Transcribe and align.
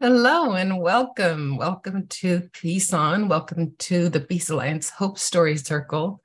Hello 0.00 0.52
and 0.52 0.80
welcome. 0.80 1.56
Welcome 1.56 2.06
to 2.06 2.48
Peace 2.52 2.92
On. 2.92 3.26
Welcome 3.26 3.74
to 3.80 4.08
the 4.08 4.20
Peace 4.20 4.48
Alliance 4.48 4.90
Hope 4.90 5.18
Story 5.18 5.56
Circle. 5.56 6.22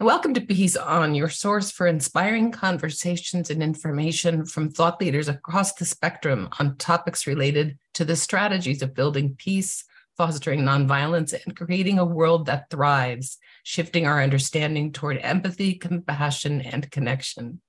And 0.00 0.06
welcome 0.08 0.34
to 0.34 0.40
Peace 0.40 0.76
On, 0.76 1.14
your 1.14 1.28
source 1.28 1.70
for 1.70 1.86
inspiring 1.86 2.50
conversations 2.50 3.50
and 3.50 3.62
information 3.62 4.44
from 4.44 4.68
thought 4.68 5.00
leaders 5.00 5.28
across 5.28 5.74
the 5.74 5.84
spectrum 5.84 6.48
on 6.58 6.76
topics 6.76 7.28
related 7.28 7.78
to 7.92 8.04
the 8.04 8.16
strategies 8.16 8.82
of 8.82 8.96
building 8.96 9.36
peace, 9.38 9.84
fostering 10.16 10.62
nonviolence, 10.62 11.32
and 11.40 11.54
creating 11.54 12.00
a 12.00 12.04
world 12.04 12.46
that 12.46 12.68
thrives, 12.68 13.38
shifting 13.62 14.08
our 14.08 14.20
understanding 14.20 14.90
toward 14.90 15.18
empathy, 15.18 15.74
compassion, 15.74 16.62
and 16.62 16.90
connection. 16.90 17.60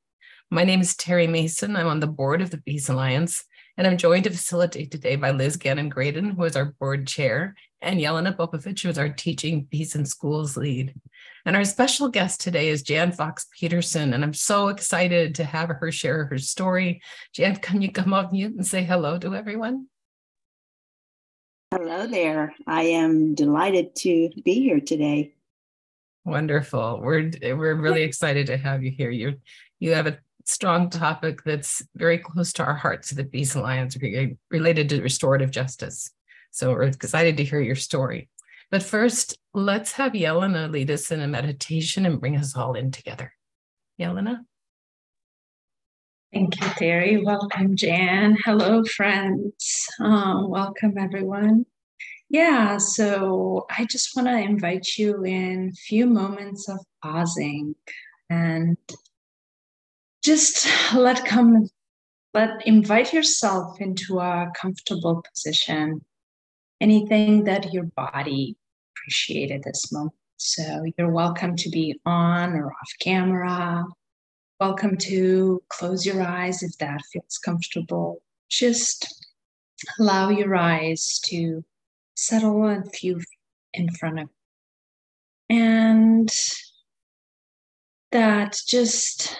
My 0.49 0.63
name 0.63 0.81
is 0.81 0.95
Terry 0.95 1.27
Mason. 1.27 1.75
I'm 1.75 1.85
on 1.85 1.99
the 1.99 2.07
board 2.07 2.41
of 2.41 2.49
the 2.49 2.57
Peace 2.63 2.89
Alliance 2.89 3.43
and 3.77 3.85
I'm 3.85 3.97
joined 3.97 4.23
to 4.23 4.29
facilitate 4.29 4.91
today 4.91 5.17
by 5.17 5.31
Liz 5.31 5.57
Gannon 5.57 5.89
Graydon, 5.89 6.31
who 6.31 6.43
is 6.43 6.55
our 6.55 6.65
board 6.65 7.07
chair, 7.07 7.55
and 7.81 7.99
Yelena 7.99 8.35
Popovic, 8.35 8.81
who 8.81 8.89
is 8.89 8.97
our 8.97 9.09
teaching 9.09 9.67
peace 9.69 9.95
in 9.95 10.05
schools 10.05 10.55
lead. 10.55 10.93
And 11.45 11.55
our 11.55 11.65
special 11.65 12.07
guest 12.07 12.39
today 12.39 12.69
is 12.69 12.81
Jan 12.81 13.11
Fox 13.11 13.47
Petersen, 13.57 14.13
and 14.13 14.23
I'm 14.23 14.33
so 14.33 14.69
excited 14.69 15.35
to 15.35 15.43
have 15.43 15.69
her 15.69 15.91
share 15.91 16.25
her 16.25 16.37
story. 16.37 17.01
Jan, 17.33 17.57
can 17.57 17.81
you 17.81 17.91
come 17.91 18.13
off 18.13 18.31
mute 18.31 18.55
and 18.55 18.65
say 18.65 18.83
hello 18.83 19.17
to 19.19 19.35
everyone? 19.35 19.87
Hello 21.71 22.07
there. 22.07 22.55
I 22.65 22.83
am 22.83 23.35
delighted 23.35 23.95
to 23.97 24.29
be 24.45 24.53
here 24.53 24.79
today. 24.79 25.33
Wonderful. 26.23 27.01
We're 27.03 27.29
we're 27.41 27.75
really 27.75 28.03
excited 28.03 28.47
to 28.47 28.57
have 28.57 28.81
you 28.83 28.91
here. 28.91 29.11
You 29.11 29.35
you 29.79 29.93
have 29.93 30.07
a 30.07 30.17
strong 30.45 30.89
topic 30.89 31.43
that's 31.43 31.81
very 31.95 32.17
close 32.17 32.53
to 32.53 32.63
our 32.63 32.75
hearts 32.75 33.11
at 33.11 33.17
the 33.17 33.23
Peace 33.23 33.55
Alliance 33.55 33.97
related 34.49 34.89
to 34.89 35.01
restorative 35.01 35.51
justice. 35.51 36.11
So 36.51 36.71
we're 36.71 36.83
excited 36.83 37.37
to 37.37 37.43
hear 37.43 37.59
your 37.59 37.75
story. 37.75 38.29
But 38.71 38.83
first, 38.83 39.37
let's 39.53 39.93
have 39.93 40.13
Yelena 40.13 40.71
lead 40.71 40.89
us 40.91 41.11
in 41.11 41.19
a 41.19 41.27
meditation 41.27 42.05
and 42.05 42.19
bring 42.19 42.37
us 42.37 42.55
all 42.55 42.73
in 42.73 42.91
together. 42.91 43.33
Yelena? 43.99 44.39
Thank 46.33 46.59
you, 46.59 46.67
Terry. 46.77 47.23
Welcome, 47.23 47.75
Jan. 47.75 48.37
Hello, 48.43 48.83
friends. 48.83 49.87
Um, 50.01 50.49
welcome, 50.49 50.97
everyone. 50.97 51.65
Yeah, 52.29 52.77
so 52.77 53.65
I 53.69 53.85
just 53.85 54.15
want 54.15 54.27
to 54.27 54.37
invite 54.37 54.97
you 54.97 55.23
in 55.23 55.69
a 55.71 55.75
few 55.75 56.07
moments 56.07 56.67
of 56.67 56.79
pausing 57.01 57.75
and 58.29 58.77
just 60.25 60.67
let 60.95 61.23
come 61.23 61.69
let 62.33 62.65
invite 62.65 63.13
yourself 63.13 63.79
into 63.79 64.19
a 64.19 64.51
comfortable 64.59 65.23
position. 65.31 66.03
Anything 66.81 67.43
that 67.43 67.71
your 67.71 67.85
body 67.95 68.57
appreciated 68.91 69.63
this 69.63 69.91
moment 69.91 70.15
so 70.37 70.83
you're 70.97 71.11
welcome 71.11 71.55
to 71.55 71.69
be 71.69 71.99
on 72.07 72.53
or 72.53 72.71
off 72.71 72.91
camera. 72.99 73.85
Welcome 74.59 74.97
to 74.97 75.61
close 75.69 76.07
your 76.07 76.23
eyes 76.23 76.63
if 76.63 76.75
that 76.79 77.01
feels 77.13 77.37
comfortable. 77.37 78.23
Just 78.49 79.23
allow 79.99 80.29
your 80.29 80.55
eyes 80.55 81.19
to 81.25 81.63
settle 82.15 82.67
a 82.67 82.83
few 82.93 83.21
in 83.75 83.89
front 83.91 84.19
of 84.21 84.29
you. 85.49 85.57
And 85.57 86.29
that 88.11 88.57
just 88.67 89.37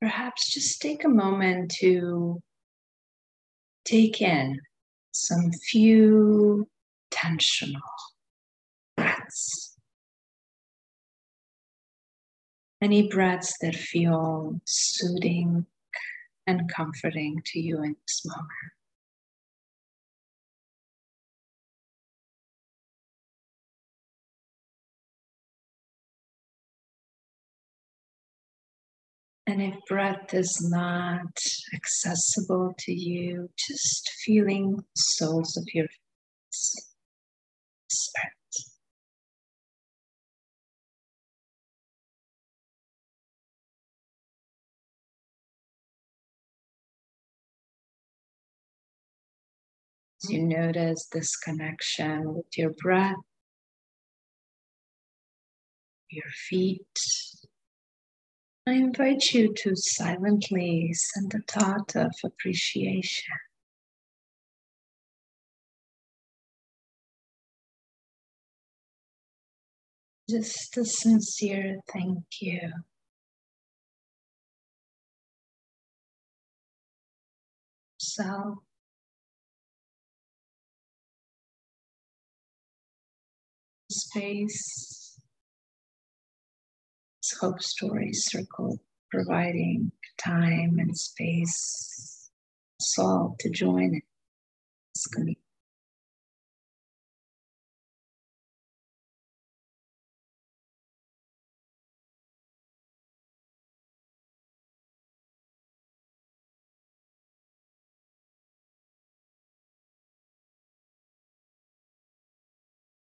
perhaps 0.00 0.52
just 0.52 0.80
take 0.80 1.04
a 1.04 1.08
moment 1.08 1.70
to 1.80 2.42
take 3.84 4.20
in 4.20 4.58
some 5.12 5.50
few 5.52 6.66
tensional 7.10 7.80
breaths. 8.96 9.76
Any 12.82 13.08
breaths 13.08 13.54
that 13.60 13.74
feel 13.74 14.60
soothing 14.64 15.66
and 16.46 16.72
comforting 16.72 17.42
to 17.46 17.60
you 17.60 17.82
in 17.82 17.96
this 18.06 18.22
moment. 18.24 18.79
And 29.50 29.60
if 29.60 29.74
breath 29.88 30.32
is 30.32 30.64
not 30.70 31.36
accessible 31.74 32.72
to 32.78 32.92
you, 32.92 33.50
just 33.58 34.08
feeling 34.24 34.84
soles 34.94 35.56
of 35.56 35.64
your 35.74 35.88
feet. 35.88 36.84
You 50.28 50.44
notice 50.46 51.08
this 51.12 51.34
connection 51.34 52.34
with 52.34 52.56
your 52.56 52.70
breath, 52.80 53.16
your 56.08 56.30
feet, 56.48 56.86
I 58.70 58.74
invite 58.74 59.32
you 59.32 59.52
to 59.52 59.74
silently 59.74 60.92
send 60.92 61.34
a 61.34 61.40
thought 61.40 61.96
of 61.96 62.12
appreciation. 62.22 63.34
Just 70.28 70.76
a 70.76 70.84
sincere 70.84 71.80
thank 71.92 72.22
you. 72.40 72.70
So, 77.98 78.62
space 83.90 84.99
Hope 87.38 87.62
Story 87.62 88.12
Circle, 88.12 88.80
providing 89.10 89.92
time 90.18 90.76
and 90.78 90.96
space, 90.96 92.30
all 92.98 93.36
to 93.40 93.50
join 93.50 93.94
in 93.94 94.02
this 94.94 95.06
community. 95.06 95.40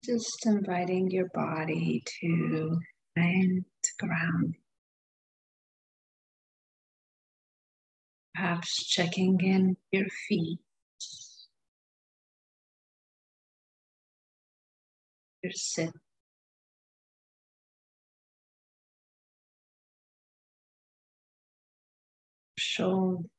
Just 0.04 0.46
inviting 0.46 1.10
your 1.10 1.28
body 1.34 2.02
to 2.20 2.78
and 3.18 3.64
ground. 3.98 4.56
Perhaps 8.34 8.86
checking 8.86 9.40
in 9.40 9.76
your 9.92 10.06
feet, 10.28 10.60
your 15.42 15.52
sit. 15.54 15.90
Shoulders. 22.58 23.37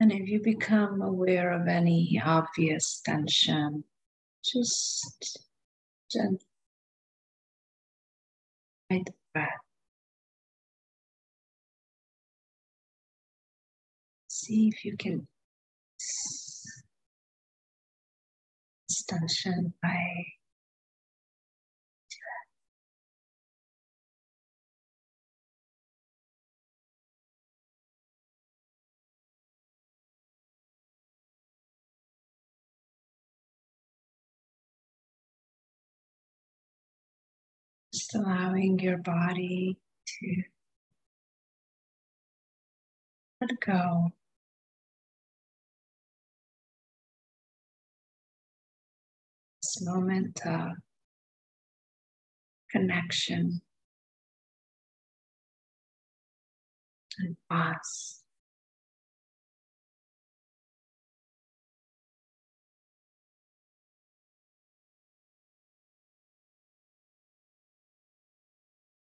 And 0.00 0.12
if 0.12 0.28
you 0.28 0.40
become 0.42 1.02
aware 1.02 1.52
of 1.52 1.68
any 1.68 2.20
obvious 2.24 3.00
tension, 3.04 3.84
just 4.44 5.38
gently 6.10 6.40
the 8.90 9.12
breath. 9.32 9.48
See 14.28 14.68
if 14.68 14.84
you 14.84 14.96
can 14.96 15.26
tension 19.08 19.74
by 19.82 20.24
Allowing 38.14 38.78
your 38.78 38.98
body 38.98 39.76
to 40.06 40.42
let 43.40 43.50
go. 43.66 44.12
This 49.62 49.82
moment 49.82 50.40
of 50.46 50.72
connection 52.70 53.62
and 57.18 57.36
pause. 57.50 58.23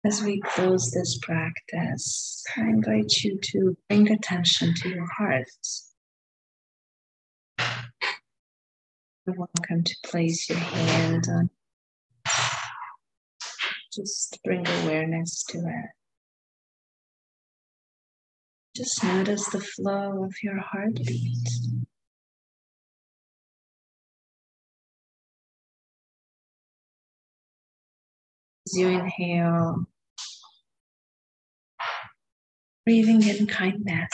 As 0.02 0.22
we 0.22 0.40
close 0.40 0.90
this 0.90 1.18
practice, 1.18 2.42
I 2.56 2.62
invite 2.62 3.12
you 3.22 3.38
to 3.38 3.76
bring 3.86 4.10
attention 4.10 4.72
to 4.76 4.88
your 4.88 5.06
heart. 5.06 5.44
You're 9.26 9.36
welcome 9.36 9.84
to 9.84 9.96
place 10.06 10.48
your 10.48 10.58
hand 10.58 11.26
on. 11.28 11.50
Just 13.92 14.38
bring 14.42 14.66
awareness 14.66 15.44
to 15.50 15.58
it. 15.58 15.90
Just 18.74 19.04
notice 19.04 19.50
the 19.50 19.60
flow 19.60 20.24
of 20.24 20.34
your 20.42 20.60
heartbeat. 20.60 21.46
As 28.66 28.78
you 28.78 28.88
inhale, 28.88 29.89
breathing 32.90 33.22
in 33.22 33.46
kindness. 33.46 34.10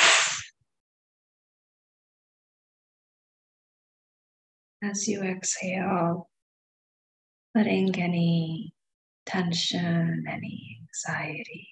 As 4.82 5.08
you 5.08 5.23
exhale, 5.23 6.28
letting 7.55 7.99
any 7.99 8.75
tension, 9.25 10.25
any 10.31 10.78
anxiety, 10.82 11.69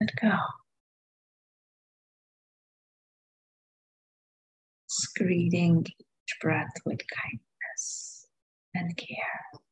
let 0.00 0.10
go. 0.22 0.36
Greeting 5.16 5.84
each 5.84 6.38
breath 6.40 6.74
with 6.86 7.00
kindness 7.10 8.24
and 8.72 8.96
care. 8.96 9.67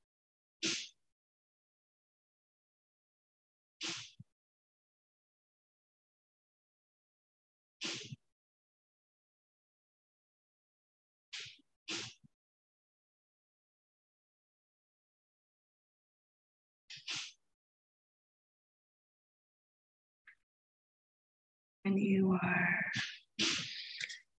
When 21.87 21.99
you 21.99 22.37
are 22.43 22.85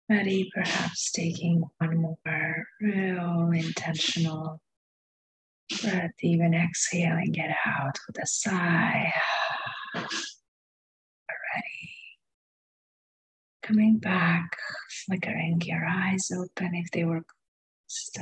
ready, 0.06 0.50
perhaps 0.54 1.10
taking 1.12 1.64
one 1.78 1.96
more 1.96 2.66
real 2.78 3.50
intentional 3.52 4.60
breath, 5.80 6.12
even 6.20 6.52
exhaling 6.52 7.34
it 7.36 7.50
out 7.64 7.98
with 8.06 8.22
a 8.22 8.26
sigh. 8.26 9.14
Already. 9.94 10.10
Coming 13.62 13.96
back, 13.96 14.54
flickering 15.06 15.62
your 15.64 15.86
eyes 15.86 16.30
open 16.30 16.74
if 16.74 16.90
they 16.90 17.04
were 17.04 17.24
closed, 17.86 18.18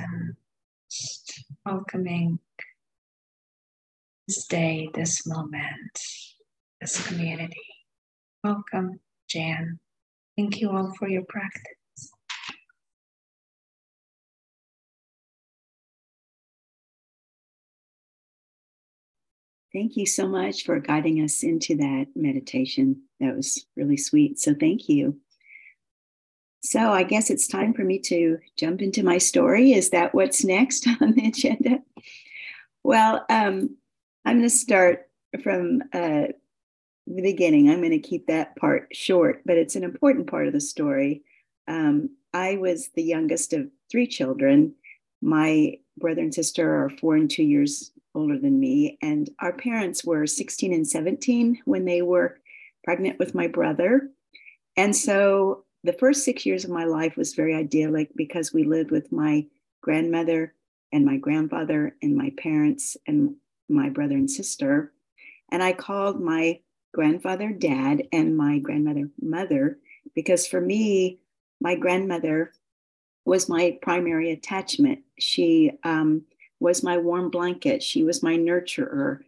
welcoming 1.64 2.38
this 4.28 4.46
day, 4.46 4.88
this 4.94 5.26
moment, 5.26 6.00
this 6.80 7.04
community. 7.08 7.56
Welcome. 8.44 9.00
Jan. 9.28 9.78
Thank 10.36 10.60
you 10.60 10.70
all 10.70 10.92
for 10.98 11.08
your 11.08 11.24
practice. 11.28 12.12
Thank 19.72 19.96
you 19.96 20.06
so 20.06 20.26
much 20.26 20.64
for 20.64 20.80
guiding 20.80 21.18
us 21.18 21.42
into 21.42 21.76
that 21.76 22.06
meditation. 22.14 23.02
That 23.20 23.36
was 23.36 23.66
really 23.76 23.98
sweet. 23.98 24.38
So, 24.38 24.54
thank 24.54 24.88
you. 24.88 25.18
So, 26.62 26.92
I 26.92 27.02
guess 27.02 27.28
it's 27.28 27.46
time 27.46 27.74
for 27.74 27.84
me 27.84 27.98
to 28.00 28.38
jump 28.56 28.80
into 28.80 29.02
my 29.02 29.18
story. 29.18 29.72
Is 29.72 29.90
that 29.90 30.14
what's 30.14 30.44
next 30.44 30.86
on 31.00 31.12
the 31.12 31.28
agenda? 31.28 31.82
Well, 32.84 33.26
um, 33.28 33.76
I'm 34.24 34.38
going 34.38 34.42
to 34.42 34.50
start 34.50 35.08
from 35.42 35.82
uh, 35.92 36.28
the 37.06 37.22
beginning. 37.22 37.70
I'm 37.70 37.80
going 37.80 37.90
to 37.90 37.98
keep 37.98 38.26
that 38.26 38.56
part 38.56 38.88
short, 38.92 39.42
but 39.44 39.56
it's 39.56 39.76
an 39.76 39.84
important 39.84 40.28
part 40.28 40.46
of 40.46 40.52
the 40.52 40.60
story. 40.60 41.22
Um, 41.68 42.10
I 42.34 42.56
was 42.56 42.90
the 42.94 43.02
youngest 43.02 43.52
of 43.52 43.68
three 43.90 44.06
children. 44.06 44.74
My 45.22 45.78
brother 45.96 46.20
and 46.20 46.34
sister 46.34 46.84
are 46.84 46.90
four 46.90 47.16
and 47.16 47.30
two 47.30 47.44
years 47.44 47.92
older 48.14 48.38
than 48.38 48.58
me, 48.58 48.98
and 49.02 49.30
our 49.40 49.52
parents 49.52 50.04
were 50.04 50.26
16 50.26 50.72
and 50.72 50.86
17 50.86 51.60
when 51.64 51.84
they 51.84 52.02
were 52.02 52.38
pregnant 52.84 53.18
with 53.18 53.34
my 53.34 53.46
brother. 53.46 54.10
And 54.76 54.94
so 54.94 55.64
the 55.84 55.92
first 55.92 56.24
six 56.24 56.44
years 56.44 56.64
of 56.64 56.70
my 56.70 56.84
life 56.84 57.16
was 57.16 57.34
very 57.34 57.54
idyllic 57.54 58.10
because 58.16 58.52
we 58.52 58.64
lived 58.64 58.90
with 58.90 59.12
my 59.12 59.46
grandmother 59.80 60.54
and 60.92 61.04
my 61.04 61.16
grandfather 61.16 61.94
and 62.02 62.16
my 62.16 62.32
parents 62.36 62.96
and 63.06 63.36
my 63.68 63.88
brother 63.88 64.14
and 64.14 64.30
sister. 64.30 64.92
And 65.50 65.62
I 65.62 65.72
called 65.72 66.20
my 66.20 66.60
grandfather, 66.96 67.50
dad, 67.50 68.08
and 68.10 68.34
my 68.34 68.58
grandmother, 68.58 69.10
mother, 69.20 69.78
because 70.14 70.46
for 70.46 70.62
me, 70.62 71.18
my 71.60 71.74
grandmother 71.74 72.52
was 73.26 73.50
my 73.50 73.78
primary 73.82 74.32
attachment. 74.32 75.00
She 75.18 75.72
um, 75.84 76.22
was 76.58 76.82
my 76.82 76.96
warm 76.96 77.30
blanket, 77.30 77.82
she 77.82 78.02
was 78.02 78.22
my 78.22 78.36
nurturer. 78.38 79.18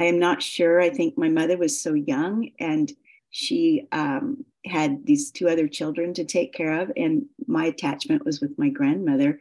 I 0.00 0.06
am 0.06 0.18
not 0.18 0.42
sure. 0.42 0.80
I 0.80 0.90
think 0.90 1.16
my 1.16 1.28
mother 1.28 1.56
was 1.56 1.80
so 1.80 1.94
young 1.94 2.50
and 2.58 2.90
she 3.30 3.86
um, 3.92 4.44
had 4.66 5.06
these 5.06 5.30
two 5.30 5.48
other 5.48 5.68
children 5.68 6.12
to 6.14 6.24
take 6.24 6.52
care 6.52 6.80
of, 6.80 6.90
and 6.96 7.26
my 7.46 7.66
attachment 7.66 8.24
was 8.24 8.40
with 8.40 8.58
my 8.58 8.68
grandmother. 8.68 9.40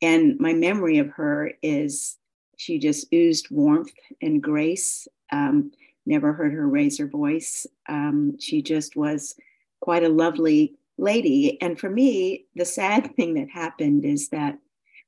And 0.00 0.38
my 0.38 0.52
memory 0.52 0.98
of 0.98 1.08
her 1.10 1.50
is 1.60 2.18
she 2.56 2.78
just 2.78 3.12
oozed 3.12 3.50
warmth 3.50 3.92
and 4.22 4.40
grace. 4.40 5.08
Um, 5.32 5.72
never 6.06 6.32
heard 6.32 6.52
her 6.52 6.68
raise 6.68 6.98
her 6.98 7.06
voice. 7.06 7.66
Um, 7.88 8.38
she 8.38 8.62
just 8.62 8.96
was 8.96 9.36
quite 9.80 10.04
a 10.04 10.08
lovely 10.08 10.74
lady. 10.98 11.60
And 11.60 11.78
for 11.78 11.90
me, 11.90 12.46
the 12.54 12.64
sad 12.64 13.14
thing 13.16 13.34
that 13.34 13.50
happened 13.50 14.04
is 14.04 14.28
that 14.30 14.58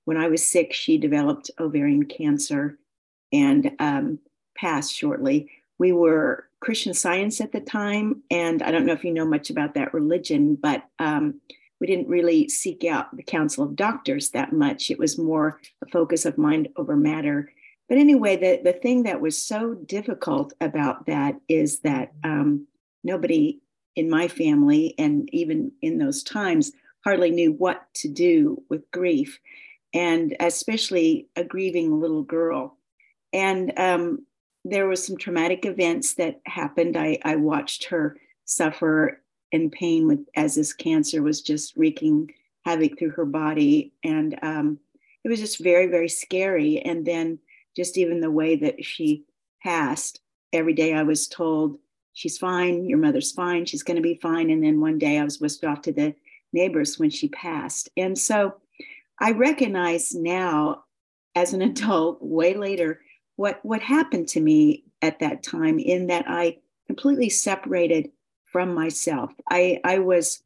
when 0.05 0.17
I 0.17 0.29
was 0.29 0.47
sick, 0.47 0.73
she 0.73 0.99
developed 0.99 1.51
ovarian 1.61 2.07
cancer 2.07 2.79
and 3.33 3.73
um, 3.79 4.19
passed 4.57 4.95
shortly. 4.95 5.51
We 5.79 5.93
were 5.93 6.49
Christian 6.61 6.95
Science 6.95 7.41
at 7.41 7.53
the 7.53 7.61
time, 7.61 8.23
and 8.31 8.63
I 8.63 8.71
don't 8.71 8.87
know 8.87 8.95
if 8.95 9.05
you 9.05 9.13
know 9.13 9.27
much 9.27 9.51
about 9.51 9.75
that 9.75 9.95
religion, 9.95 10.57
but 10.57 10.85
um, 10.99 11.41
we 11.81 11.87
didn't 11.87 12.09
really 12.09 12.49
seek 12.49 12.85
out 12.85 13.17
the 13.17 13.23
counsel 13.23 13.65
of 13.65 13.77
doctors 13.77 14.31
that 14.31 14.53
much. 14.53 14.91
It 14.91 14.99
was 14.99 15.19
more 15.19 15.61
a 15.83 15.87
focus 15.87 16.25
of 16.25 16.39
mind 16.39 16.69
over 16.77 16.97
matter. 16.97 17.53
But 17.89 17.99
anyway, 17.99 18.37
the, 18.37 18.61
the 18.63 18.79
thing 18.79 19.05
that 19.05 19.21
was 19.21 19.41
so 19.41 19.75
difficult 19.75 20.53
about 20.61 21.07
that 21.07 21.37
is 21.49 21.81
that 21.81 22.13
um, 22.23 22.67
nobody 23.03 23.61
in 23.97 24.11
my 24.11 24.29
family, 24.29 24.95
and 24.99 25.29
even 25.33 25.73
in 25.83 25.99
those 25.99 26.23
times, 26.23 26.73
hardly 27.05 27.31
knew 27.31 27.53
what 27.53 27.83
to 27.95 28.09
do 28.09 28.63
with 28.69 28.91
grief, 28.91 29.41
and 29.95 30.37
especially 30.41 31.27
a 31.35 31.43
grieving 31.43 32.01
little 32.01 32.23
girl. 32.23 32.77
And 33.33 33.73
um, 33.79 34.27
there 34.65 34.87
was 34.87 35.05
some 35.05 35.17
traumatic 35.17 35.65
events 35.65 36.15
that 36.15 36.41
happened. 36.45 36.97
I, 36.97 37.19
I 37.25 37.37
watched 37.37 37.85
her 37.87 38.17
suffer 38.45 39.23
in 39.51 39.71
pain 39.71 40.07
with 40.07 40.21
as 40.37 40.55
this 40.55 40.73
cancer 40.75 41.23
was 41.23 41.41
just 41.41 41.75
wreaking 41.77 42.31
havoc 42.65 42.99
through 42.99 43.11
her 43.11 43.25
body, 43.25 43.93
and 44.05 44.39
um, 44.43 44.79
it 45.25 45.29
was 45.29 45.41
just 45.41 45.59
very, 45.59 45.87
very 45.87 46.09
scary. 46.09 46.81
And 46.81 47.05
then 47.07 47.39
just 47.79 47.97
even 47.97 48.21
the 48.21 48.31
way 48.31 48.57
that 48.57 48.85
she 48.85 49.25
passed. 49.63 50.21
Every 50.53 50.75
day 50.75 50.95
I 50.95 51.05
was 51.05 51.29
told, 51.29 51.79
she's 52.13 52.37
fine, 52.37 52.89
your 52.89 52.99
mother's 52.99 53.31
fine, 53.31 53.65
she's 53.65 53.85
going 53.85 53.97
to 53.97 54.03
be 54.03 54.19
fine. 54.21 54.51
And 54.51 54.63
then 54.63 54.81
one 54.81 54.99
day 54.99 55.19
I 55.19 55.25
was 55.25 55.41
whisked 55.41 55.65
off 55.65 55.83
to 55.83 55.93
the 55.93 56.13
neighbors 56.53 56.99
when 56.99 57.11
she 57.11 57.29
passed. 57.29 57.89
And 57.97 58.19
so 58.19 58.57
I 59.21 59.31
recognize 59.31 60.13
now 60.13 60.85
as 61.37 61.53
an 61.53 61.63
adult, 61.71 62.21
way 62.21 62.55
later, 62.55 63.01
what, 63.37 63.61
what 63.63 63.81
happened 63.81 64.27
to 64.29 64.41
me 64.41 64.83
at 65.01 65.21
that 65.21 65.45
time 65.45 65.79
in 65.79 66.09
that 66.09 66.25
I 66.27 66.59
completely 66.89 67.29
separated 67.29 68.11
from 68.45 68.75
myself. 68.75 69.31
I, 69.49 69.81
I 69.85 70.01
was 70.01 70.43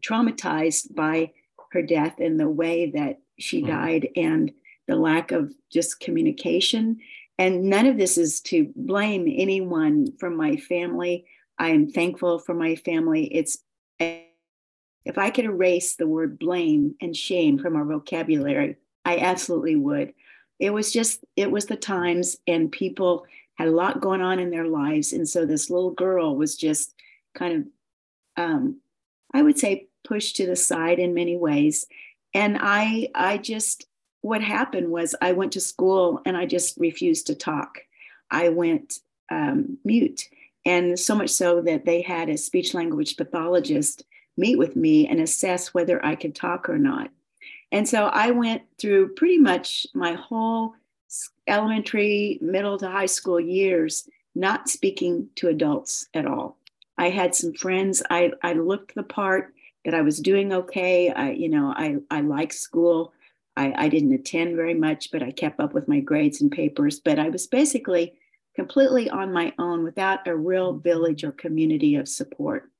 traumatized 0.00 0.94
by 0.94 1.32
her 1.72 1.82
death 1.82 2.18
and 2.18 2.40
the 2.40 2.48
way 2.48 2.92
that 2.92 3.18
she 3.38 3.62
mm. 3.62 3.66
died 3.66 4.08
and 4.16 4.52
the 4.86 4.96
lack 4.96 5.32
of 5.32 5.52
just 5.72 6.00
communication. 6.00 6.98
And 7.38 7.64
none 7.64 7.86
of 7.86 7.98
this 7.98 8.16
is 8.16 8.40
to 8.42 8.72
blame 8.74 9.26
anyone 9.28 10.16
from 10.18 10.36
my 10.36 10.56
family. 10.56 11.26
I 11.58 11.70
am 11.70 11.90
thankful 11.90 12.38
for 12.38 12.54
my 12.54 12.76
family. 12.76 13.26
It's 13.34 13.58
if 15.06 15.18
I 15.18 15.30
could 15.30 15.44
erase 15.44 15.94
the 15.94 16.06
word 16.08 16.36
blame 16.38 16.96
and 17.00 17.16
shame 17.16 17.58
from 17.58 17.76
our 17.76 17.84
vocabulary, 17.84 18.76
I 19.04 19.18
absolutely 19.18 19.76
would. 19.76 20.12
It 20.58 20.70
was 20.70 20.92
just, 20.92 21.24
it 21.36 21.48
was 21.48 21.66
the 21.66 21.76
times, 21.76 22.36
and 22.46 22.72
people 22.72 23.24
had 23.54 23.68
a 23.68 23.72
lot 23.72 24.00
going 24.00 24.20
on 24.20 24.40
in 24.40 24.50
their 24.50 24.66
lives. 24.66 25.12
And 25.12 25.28
so 25.28 25.46
this 25.46 25.70
little 25.70 25.92
girl 25.92 26.34
was 26.34 26.56
just 26.56 26.92
kind 27.36 27.54
of, 27.54 28.42
um, 28.44 28.80
I 29.32 29.42
would 29.42 29.58
say, 29.58 29.86
pushed 30.04 30.36
to 30.36 30.46
the 30.46 30.56
side 30.56 30.98
in 30.98 31.14
many 31.14 31.36
ways. 31.36 31.86
And 32.34 32.58
I, 32.60 33.08
I 33.14 33.38
just, 33.38 33.86
what 34.26 34.42
happened 34.42 34.90
was 34.90 35.14
I 35.22 35.32
went 35.32 35.52
to 35.52 35.60
school 35.60 36.20
and 36.26 36.36
I 36.36 36.46
just 36.46 36.76
refused 36.78 37.28
to 37.28 37.34
talk. 37.36 37.78
I 38.28 38.48
went 38.48 38.98
um, 39.30 39.78
mute. 39.84 40.28
And 40.64 40.98
so 40.98 41.14
much 41.14 41.30
so 41.30 41.62
that 41.62 41.84
they 41.84 42.02
had 42.02 42.28
a 42.28 42.36
speech 42.36 42.74
language 42.74 43.16
pathologist 43.16 44.04
meet 44.36 44.58
with 44.58 44.74
me 44.74 45.06
and 45.06 45.20
assess 45.20 45.72
whether 45.72 46.04
I 46.04 46.16
could 46.16 46.34
talk 46.34 46.68
or 46.68 46.76
not. 46.76 47.10
And 47.70 47.88
so 47.88 48.06
I 48.06 48.32
went 48.32 48.62
through 48.80 49.14
pretty 49.14 49.38
much 49.38 49.86
my 49.94 50.14
whole 50.14 50.74
elementary, 51.46 52.38
middle 52.42 52.78
to 52.78 52.90
high 52.90 53.06
school 53.06 53.38
years 53.38 54.08
not 54.34 54.68
speaking 54.68 55.28
to 55.36 55.48
adults 55.48 56.08
at 56.14 56.26
all. 56.26 56.56
I 56.98 57.10
had 57.10 57.36
some 57.36 57.54
friends, 57.54 58.02
I, 58.10 58.32
I 58.42 58.54
looked 58.54 58.96
the 58.96 59.04
part 59.04 59.54
that 59.84 59.94
I 59.94 60.02
was 60.02 60.18
doing 60.18 60.52
okay. 60.52 61.10
I, 61.10 61.30
you 61.30 61.48
know, 61.48 61.72
I, 61.76 61.98
I 62.10 62.22
liked 62.22 62.54
school. 62.54 63.12
I, 63.56 63.72
I 63.76 63.88
didn't 63.88 64.12
attend 64.12 64.56
very 64.56 64.74
much, 64.74 65.10
but 65.10 65.22
I 65.22 65.30
kept 65.30 65.60
up 65.60 65.72
with 65.72 65.88
my 65.88 66.00
grades 66.00 66.40
and 66.40 66.50
papers. 66.50 67.00
But 67.00 67.18
I 67.18 67.28
was 67.30 67.46
basically 67.46 68.14
completely 68.54 69.08
on 69.10 69.32
my 69.32 69.52
own 69.58 69.84
without 69.84 70.26
a 70.26 70.36
real 70.36 70.74
village 70.74 71.24
or 71.24 71.32
community 71.32 71.96
of 71.96 72.08
support. 72.08 72.70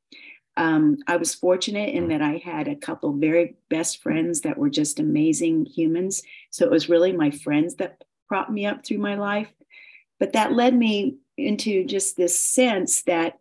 Um, 0.56 0.96
I 1.06 1.16
was 1.16 1.34
fortunate 1.34 1.94
in 1.94 2.08
that 2.08 2.22
I 2.22 2.40
had 2.42 2.66
a 2.66 2.76
couple 2.76 3.12
very 3.12 3.56
best 3.68 4.02
friends 4.02 4.40
that 4.40 4.56
were 4.56 4.70
just 4.70 4.98
amazing 4.98 5.66
humans. 5.66 6.22
So 6.50 6.64
it 6.64 6.70
was 6.70 6.88
really 6.88 7.12
my 7.12 7.30
friends 7.30 7.74
that 7.76 8.04
propped 8.26 8.50
me 8.50 8.64
up 8.64 8.84
through 8.84 8.98
my 8.98 9.16
life. 9.16 9.52
But 10.18 10.32
that 10.32 10.54
led 10.54 10.74
me 10.74 11.16
into 11.36 11.84
just 11.84 12.16
this 12.16 12.38
sense 12.40 13.02
that 13.02 13.38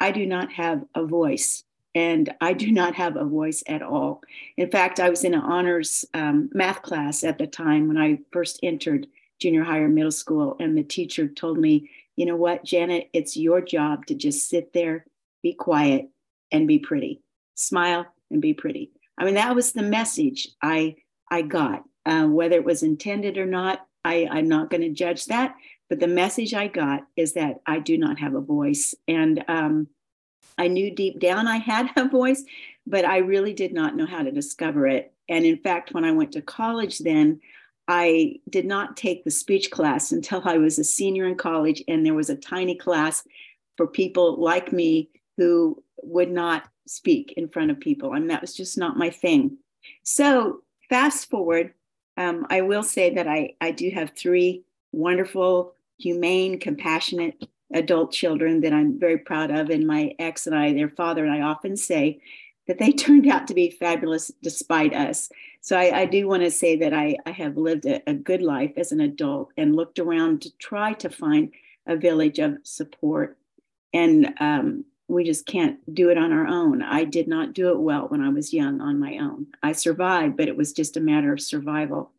I 0.00 0.10
do 0.10 0.26
not 0.26 0.52
have 0.52 0.82
a 0.94 1.06
voice 1.06 1.62
and 1.96 2.32
I 2.42 2.52
do 2.52 2.70
not 2.70 2.94
have 2.96 3.16
a 3.16 3.24
voice 3.24 3.64
at 3.66 3.80
all. 3.80 4.22
In 4.58 4.70
fact, 4.70 5.00
I 5.00 5.08
was 5.08 5.24
in 5.24 5.32
an 5.32 5.40
honors 5.40 6.04
um, 6.12 6.50
math 6.52 6.82
class 6.82 7.24
at 7.24 7.38
the 7.38 7.46
time 7.46 7.88
when 7.88 7.96
I 7.96 8.18
first 8.32 8.60
entered 8.62 9.06
junior 9.40 9.64
high 9.64 9.78
or 9.78 9.88
middle 9.88 10.12
school, 10.12 10.56
and 10.60 10.76
the 10.76 10.82
teacher 10.82 11.26
told 11.26 11.58
me, 11.58 11.90
you 12.14 12.26
know 12.26 12.36
what, 12.36 12.64
Janet, 12.64 13.08
it's 13.14 13.34
your 13.34 13.62
job 13.62 14.04
to 14.06 14.14
just 14.14 14.46
sit 14.46 14.74
there, 14.74 15.06
be 15.42 15.54
quiet, 15.54 16.10
and 16.52 16.68
be 16.68 16.78
pretty. 16.78 17.22
Smile 17.54 18.06
and 18.30 18.42
be 18.42 18.52
pretty. 18.52 18.90
I 19.16 19.24
mean, 19.24 19.34
that 19.34 19.54
was 19.54 19.72
the 19.72 19.82
message 19.82 20.48
I 20.62 20.96
I 21.30 21.42
got. 21.42 21.82
Uh, 22.04 22.26
whether 22.26 22.56
it 22.56 22.64
was 22.64 22.82
intended 22.82 23.38
or 23.38 23.46
not, 23.46 23.86
I, 24.04 24.28
I'm 24.30 24.48
not 24.48 24.70
going 24.70 24.82
to 24.82 24.90
judge 24.90 25.26
that. 25.26 25.56
But 25.88 26.00
the 26.00 26.06
message 26.06 26.52
I 26.52 26.68
got 26.68 27.04
is 27.16 27.32
that 27.34 27.60
I 27.66 27.78
do 27.78 27.96
not 27.96 28.18
have 28.18 28.34
a 28.34 28.40
voice, 28.40 28.94
and 29.08 29.42
um, 29.48 29.88
I 30.58 30.68
knew 30.68 30.90
deep 30.90 31.20
down 31.20 31.46
I 31.46 31.56
had 31.56 31.90
a 31.96 32.08
voice, 32.08 32.44
but 32.86 33.04
I 33.04 33.18
really 33.18 33.52
did 33.52 33.72
not 33.72 33.96
know 33.96 34.06
how 34.06 34.22
to 34.22 34.30
discover 34.30 34.86
it. 34.86 35.12
And 35.28 35.44
in 35.44 35.58
fact, 35.58 35.92
when 35.92 36.04
I 36.04 36.12
went 36.12 36.32
to 36.32 36.42
college, 36.42 37.00
then 37.00 37.40
I 37.88 38.40
did 38.50 38.66
not 38.66 38.96
take 38.96 39.24
the 39.24 39.30
speech 39.30 39.70
class 39.70 40.12
until 40.12 40.42
I 40.44 40.58
was 40.58 40.78
a 40.78 40.84
senior 40.84 41.26
in 41.26 41.36
college, 41.36 41.82
and 41.86 42.04
there 42.04 42.14
was 42.14 42.30
a 42.30 42.36
tiny 42.36 42.74
class 42.74 43.24
for 43.76 43.86
people 43.86 44.40
like 44.40 44.72
me 44.72 45.10
who 45.36 45.82
would 46.02 46.30
not 46.30 46.64
speak 46.86 47.34
in 47.36 47.48
front 47.48 47.70
of 47.70 47.78
people. 47.80 48.12
I 48.12 48.18
mean, 48.18 48.28
that 48.28 48.40
was 48.40 48.54
just 48.54 48.78
not 48.78 48.96
my 48.96 49.10
thing. 49.10 49.58
So, 50.02 50.62
fast 50.88 51.30
forward, 51.30 51.74
um, 52.16 52.46
I 52.50 52.62
will 52.62 52.82
say 52.82 53.14
that 53.14 53.28
I, 53.28 53.54
I 53.60 53.70
do 53.70 53.90
have 53.90 54.10
three 54.10 54.64
wonderful, 54.92 55.74
humane, 55.98 56.58
compassionate 56.58 57.46
adult 57.72 58.12
children 58.12 58.60
that 58.60 58.72
I'm 58.72 58.98
very 58.98 59.18
proud 59.18 59.50
of. 59.50 59.70
And 59.70 59.86
my 59.86 60.14
ex 60.18 60.46
and 60.46 60.56
I, 60.56 60.72
their 60.72 60.88
father, 60.88 61.24
and 61.24 61.32
I 61.32 61.40
often 61.40 61.76
say 61.76 62.20
that 62.66 62.78
they 62.78 62.92
turned 62.92 63.28
out 63.28 63.46
to 63.48 63.54
be 63.54 63.70
fabulous 63.70 64.30
despite 64.42 64.94
us. 64.94 65.30
So 65.60 65.78
I, 65.78 66.00
I 66.00 66.06
do 66.06 66.28
want 66.28 66.42
to 66.42 66.50
say 66.50 66.76
that 66.76 66.92
I, 66.92 67.16
I 67.26 67.30
have 67.32 67.56
lived 67.56 67.86
a, 67.86 68.00
a, 68.08 68.14
good 68.14 68.42
life 68.42 68.72
as 68.76 68.92
an 68.92 69.00
adult 69.00 69.50
and 69.56 69.74
looked 69.74 69.98
around 69.98 70.42
to 70.42 70.56
try 70.58 70.92
to 70.94 71.10
find 71.10 71.52
a 71.86 71.96
village 71.96 72.38
of 72.38 72.58
support. 72.62 73.36
And 73.92 74.34
um, 74.40 74.84
we 75.08 75.24
just 75.24 75.46
can't 75.46 75.78
do 75.94 76.10
it 76.10 76.18
on 76.18 76.32
our 76.32 76.46
own. 76.46 76.82
I 76.82 77.04
did 77.04 77.28
not 77.28 77.52
do 77.52 77.70
it 77.70 77.80
well 77.80 78.06
when 78.08 78.20
I 78.20 78.28
was 78.28 78.52
young 78.52 78.80
on 78.80 78.98
my 78.98 79.18
own. 79.18 79.46
I 79.62 79.72
survived, 79.72 80.36
but 80.36 80.48
it 80.48 80.56
was 80.56 80.72
just 80.72 80.96
a 80.96 81.00
matter 81.00 81.32
of 81.32 81.40
survival. 81.40 82.10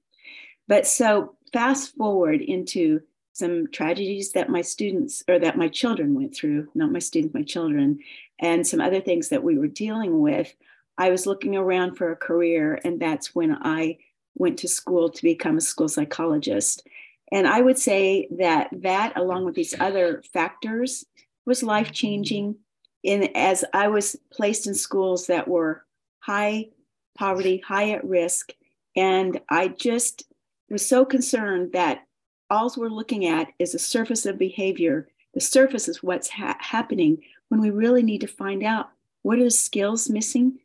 But 0.68 0.88
so 0.88 1.36
fast 1.54 1.96
forward 1.96 2.42
into 2.42 3.01
some 3.38 3.67
tragedies 3.67 4.32
that 4.32 4.50
my 4.50 4.62
students 4.62 5.24
or 5.27 5.38
that 5.38 5.58
my 5.58 5.67
children 5.67 6.15
went 6.15 6.36
through, 6.36 6.67
not 6.74 6.91
my 6.91 7.00
students, 7.00 7.36
my 7.36 7.44
children, 7.44 8.00
and 8.39 8.65
some 8.65 8.82
other 8.82 9.00
things 9.00 9.29
that 9.29 9.44
we 9.44 9.58
were 9.58 9.67
dealing 9.67 10.20
with. 10.20 10.56
I 10.98 11.12
was 11.12 11.27
looking 11.27 11.56
around 11.56 11.96
for 11.96 12.12
a 12.12 12.15
career, 12.15 12.79
and 12.84 13.00
that's 13.00 13.36
when 13.36 13.56
I 13.62 13.98
went 14.36 14.58
to 14.60 14.67
school 14.67 15.10
to 15.10 15.22
become 15.22 15.58
a 15.58 15.62
school 15.62 15.88
psychologist. 15.88 16.88
And 17.32 17.48
I 17.48 17.62
would 17.62 17.77
say 17.77 18.27
that 18.39 18.70
that, 18.72 19.13
along 19.15 19.46
with 19.46 19.53
these 19.53 19.79
other 19.79 20.24
factors, 20.34 21.06
was 21.46 21.62
life 21.62 21.91
changing 21.91 22.56
in 23.03 23.29
as 23.36 23.63
I 23.72 23.89
was 23.89 24.15
placed 24.32 24.65
in 24.65 24.74
schools 24.74 25.27
that 25.27 25.48
were 25.48 25.86
high 26.20 26.70
poverty, 27.15 27.60
high 27.60 27.91
at 27.91 28.03
risk. 28.03 28.51
And 28.96 29.39
I 29.48 29.67
just 29.67 30.24
was 30.70 30.86
so 30.86 31.06
concerned 31.06 31.74
that 31.74 32.07
all 32.50 32.72
we're 32.77 32.89
looking 32.89 33.25
at 33.25 33.51
is 33.60 33.74
the 33.74 33.80
surface 33.80 34.25
of 34.25 34.38
behavior. 34.38 35.08
The 35.34 35.42
surface 35.42 35.88
is 35.88 36.04
what's 36.04 36.30
ha- 36.30 36.58
happening 36.60 37.24
when 37.50 37.62
we 37.62 37.70
really 37.70 38.04
need 38.04 38.22
to 38.22 38.27
find 38.27 38.63
out 38.63 38.89
what 39.22 39.39
are 39.39 39.44
the 39.44 39.51
skills 39.51 40.10
missing 40.10 40.60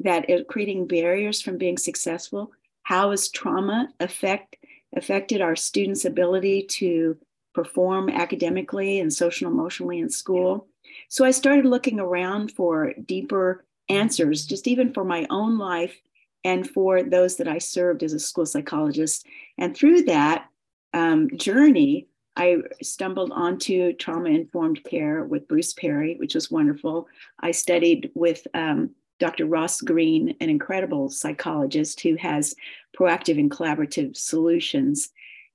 that 0.00 0.30
are 0.30 0.44
creating 0.44 0.86
barriers 0.86 1.40
from 1.40 1.58
being 1.58 1.78
successful. 1.78 2.52
How 2.82 3.10
has 3.10 3.28
trauma 3.28 3.88
affect 4.00 4.56
affected 4.94 5.40
our 5.40 5.56
students' 5.56 6.04
ability 6.04 6.62
to 6.62 7.16
perform 7.52 8.08
academically 8.08 9.00
and 9.00 9.12
social 9.12 9.50
emotionally 9.50 9.98
in 9.98 10.08
school? 10.08 10.68
So 11.08 11.24
I 11.24 11.32
started 11.32 11.66
looking 11.66 11.98
around 11.98 12.52
for 12.52 12.92
deeper 13.04 13.64
answers, 13.88 14.46
just 14.46 14.68
even 14.68 14.92
for 14.92 15.04
my 15.04 15.26
own 15.30 15.58
life 15.58 16.00
and 16.44 16.68
for 16.68 17.02
those 17.02 17.36
that 17.36 17.48
I 17.48 17.58
served 17.58 18.02
as 18.02 18.12
a 18.12 18.20
school 18.20 18.46
psychologist. 18.46 19.26
And 19.58 19.76
through 19.76 20.02
that 20.02 20.48
um, 20.96 21.28
journey, 21.36 22.08
I 22.36 22.56
stumbled 22.82 23.30
onto 23.30 23.92
trauma 23.92 24.30
informed 24.30 24.82
care 24.82 25.24
with 25.24 25.46
Bruce 25.46 25.74
Perry, 25.74 26.16
which 26.16 26.34
was 26.34 26.50
wonderful. 26.50 27.06
I 27.40 27.50
studied 27.50 28.10
with 28.14 28.46
um, 28.54 28.90
Dr. 29.20 29.44
Ross 29.44 29.82
Greene, 29.82 30.34
an 30.40 30.48
incredible 30.48 31.10
psychologist 31.10 32.00
who 32.00 32.16
has 32.16 32.54
proactive 32.98 33.38
and 33.38 33.50
collaborative 33.50 34.16
solutions. 34.16 35.10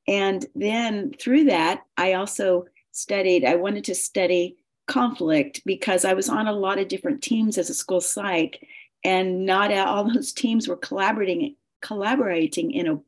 And 0.07 0.45
then 0.53 1.12
through 1.19 1.45
that, 1.45 1.81
I 1.98 2.13
also 2.13 2.65
studied, 2.91 3.43
I 3.43 3.55
wanted 3.55 3.83
to 3.86 3.95
study 3.95 4.57
conflict 4.88 5.62
because 5.65 6.05
I 6.05 6.13
was 6.13 6.29
on 6.29 6.48
a 6.48 6.53
lot 6.53 6.77
of 6.77 6.88
different 6.88 7.24
teams 7.24 7.57
as 7.57 7.71
a 7.71 7.74
school 7.74 8.01
psych, 8.01 8.63
and 9.03 9.45
not 9.48 9.71
all 9.74 10.03
those 10.03 10.33
teams 10.33 10.67
were 10.67 10.77
collaborating 10.77 11.55
collaborating 11.81 12.69
in 12.69 12.88
a 12.88 13.00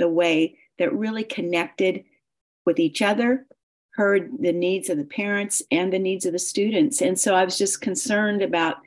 the 0.00 0.08
way 0.08 0.58
that 0.80 0.92
really 0.92 1.22
connected 1.22 2.02
with 2.66 2.80
each 2.80 3.02
other, 3.02 3.46
heard 3.90 4.30
the 4.40 4.52
needs 4.52 4.88
of 4.88 4.96
the 4.96 5.04
parents 5.04 5.62
and 5.70 5.92
the 5.92 5.98
needs 5.98 6.26
of 6.26 6.32
the 6.32 6.38
students. 6.38 7.00
And 7.00 7.20
so 7.20 7.34
I 7.34 7.44
was 7.44 7.56
just 7.56 7.80
concerned 7.80 8.42
about 8.42 8.78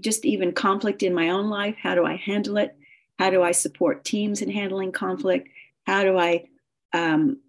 just 0.00 0.24
even 0.24 0.52
conflict 0.52 1.02
in 1.02 1.12
my 1.12 1.28
own 1.28 1.50
life. 1.50 1.76
How 1.82 1.94
do 1.94 2.06
I 2.06 2.16
handle 2.16 2.56
it? 2.56 2.74
How 3.18 3.30
do 3.30 3.42
I 3.42 3.50
support 3.50 4.04
teams 4.04 4.42
in 4.42 4.50
handling 4.50 4.92
conflict? 4.92 5.48
How 5.86 6.04
do 6.04 6.16
I 6.16 6.44
um, 6.92 7.40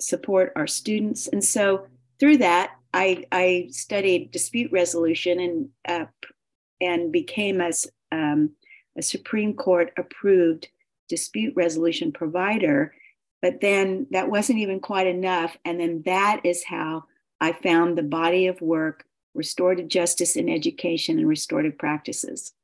support 0.00 0.52
our 0.56 0.66
students? 0.66 1.28
And 1.28 1.44
so 1.44 1.86
through 2.18 2.38
that, 2.38 2.72
I, 2.92 3.24
I 3.30 3.68
studied 3.70 4.30
dispute 4.30 4.72
resolution 4.72 5.40
and 5.40 5.68
uh, 5.86 6.06
and 6.80 7.12
became 7.12 7.60
as 7.60 7.86
um, 8.12 8.50
a 8.96 9.02
Supreme 9.02 9.54
Court 9.54 9.92
approved 9.96 10.68
dispute 11.08 11.54
resolution 11.56 12.12
provider. 12.12 12.94
But 13.44 13.60
then 13.60 14.06
that 14.10 14.30
wasn't 14.30 14.60
even 14.60 14.80
quite 14.80 15.06
enough. 15.06 15.58
And 15.66 15.78
then 15.78 16.00
that 16.06 16.40
is 16.44 16.64
how 16.64 17.04
I 17.42 17.52
found 17.52 17.98
the 17.98 18.02
body 18.02 18.46
of 18.46 18.58
work, 18.62 19.04
restorative 19.34 19.88
justice 19.88 20.34
in 20.34 20.48
education 20.48 21.18
and 21.18 21.28
restorative 21.28 21.76
practices. 21.76 22.54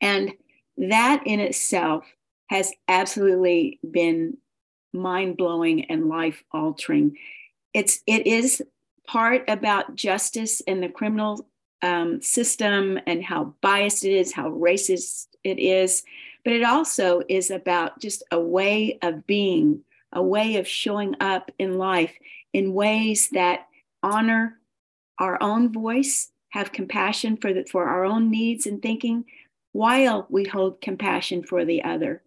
And 0.00 0.32
that 0.78 1.22
in 1.26 1.40
itself 1.40 2.06
has 2.46 2.72
absolutely 2.88 3.80
been 3.90 4.38
mind 4.94 5.36
blowing 5.36 5.84
and 5.90 6.08
life 6.08 6.42
altering. 6.52 7.18
It's 7.74 8.00
it 8.06 8.26
is 8.26 8.62
part 9.06 9.44
about 9.46 9.94
justice 9.94 10.62
in 10.62 10.80
the 10.80 10.88
criminal 10.88 11.46
um, 11.82 12.22
system 12.22 12.98
and 13.06 13.22
how 13.22 13.52
biased 13.60 14.06
it 14.06 14.12
is, 14.14 14.32
how 14.32 14.52
racist 14.52 15.26
it 15.44 15.58
is, 15.58 16.02
but 16.44 16.52
it 16.52 16.64
also 16.64 17.22
is 17.28 17.50
about 17.50 18.00
just 18.00 18.22
a 18.30 18.40
way 18.40 18.98
of 19.02 19.26
being, 19.26 19.82
a 20.12 20.22
way 20.22 20.56
of 20.56 20.66
showing 20.66 21.16
up 21.20 21.50
in 21.58 21.78
life 21.78 22.12
in 22.52 22.74
ways 22.74 23.28
that 23.30 23.66
honor 24.02 24.58
our 25.18 25.40
own 25.42 25.72
voice, 25.72 26.30
have 26.50 26.72
compassion 26.72 27.36
for 27.36 27.52
the, 27.54 27.64
for 27.64 27.86
our 27.86 28.04
own 28.04 28.30
needs 28.30 28.66
and 28.66 28.82
thinking, 28.82 29.24
while 29.72 30.26
we 30.28 30.44
hold 30.44 30.80
compassion 30.80 31.42
for 31.42 31.64
the 31.64 31.82
other. 31.82 32.22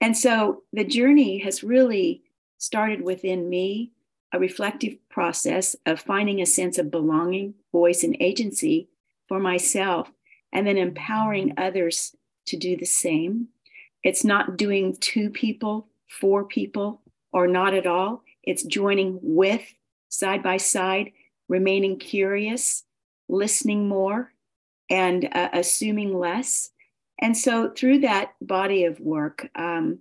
And 0.00 0.16
so 0.16 0.62
the 0.72 0.84
journey 0.84 1.38
has 1.38 1.64
really 1.64 2.22
started 2.58 3.02
within 3.02 3.48
me 3.48 3.92
a 4.32 4.38
reflective 4.38 4.96
process 5.08 5.76
of 5.86 6.00
finding 6.00 6.42
a 6.42 6.46
sense 6.46 6.76
of 6.76 6.90
belonging, 6.90 7.54
voice, 7.72 8.02
and 8.02 8.16
agency 8.20 8.88
for 9.28 9.38
myself, 9.38 10.10
and 10.52 10.66
then 10.66 10.76
empowering 10.76 11.54
others 11.56 12.14
to 12.46 12.56
do 12.56 12.76
the 12.76 12.86
same. 12.86 13.48
It's 14.02 14.24
not 14.24 14.56
doing 14.56 14.96
two 14.96 15.30
people, 15.30 15.88
four 16.08 16.44
people, 16.44 17.00
or 17.32 17.46
not 17.46 17.74
at 17.74 17.86
all. 17.86 18.22
It's 18.42 18.62
joining 18.62 19.18
with, 19.22 19.62
side 20.08 20.42
by 20.42 20.58
side, 20.58 21.12
remaining 21.48 21.98
curious, 21.98 22.84
listening 23.28 23.88
more, 23.88 24.32
and 24.90 25.28
uh, 25.32 25.48
assuming 25.52 26.18
less. 26.18 26.70
And 27.20 27.36
so, 27.36 27.70
through 27.70 28.00
that 28.00 28.34
body 28.40 28.84
of 28.84 29.00
work, 29.00 29.48
um, 29.54 30.00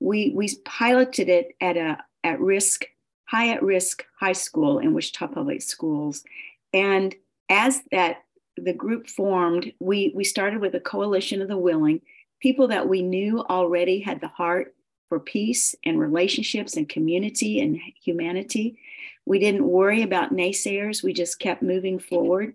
we 0.00 0.32
we 0.34 0.54
piloted 0.64 1.28
it 1.28 1.56
at 1.60 1.76
a 1.76 1.98
at 2.24 2.40
risk 2.40 2.84
high 3.24 3.48
at 3.50 3.62
risk 3.62 4.04
high 4.18 4.32
school 4.32 4.78
in 4.78 4.92
Wichita 4.92 5.28
Public 5.28 5.62
Schools. 5.62 6.24
And 6.72 7.14
as 7.48 7.82
that 7.92 8.24
the 8.64 8.72
group 8.72 9.08
formed, 9.08 9.72
we, 9.80 10.12
we 10.14 10.24
started 10.24 10.60
with 10.60 10.74
a 10.74 10.80
coalition 10.80 11.42
of 11.42 11.48
the 11.48 11.56
willing, 11.56 12.00
people 12.40 12.68
that 12.68 12.88
we 12.88 13.02
knew 13.02 13.40
already 13.48 14.00
had 14.00 14.20
the 14.20 14.28
heart 14.28 14.74
for 15.08 15.18
peace 15.18 15.74
and 15.84 15.98
relationships 15.98 16.76
and 16.76 16.88
community 16.88 17.60
and 17.60 17.78
humanity. 18.02 18.78
We 19.24 19.38
didn't 19.38 19.66
worry 19.66 20.02
about 20.02 20.32
naysayers. 20.32 21.02
We 21.02 21.12
just 21.12 21.38
kept 21.38 21.62
moving 21.62 21.98
forward 21.98 22.54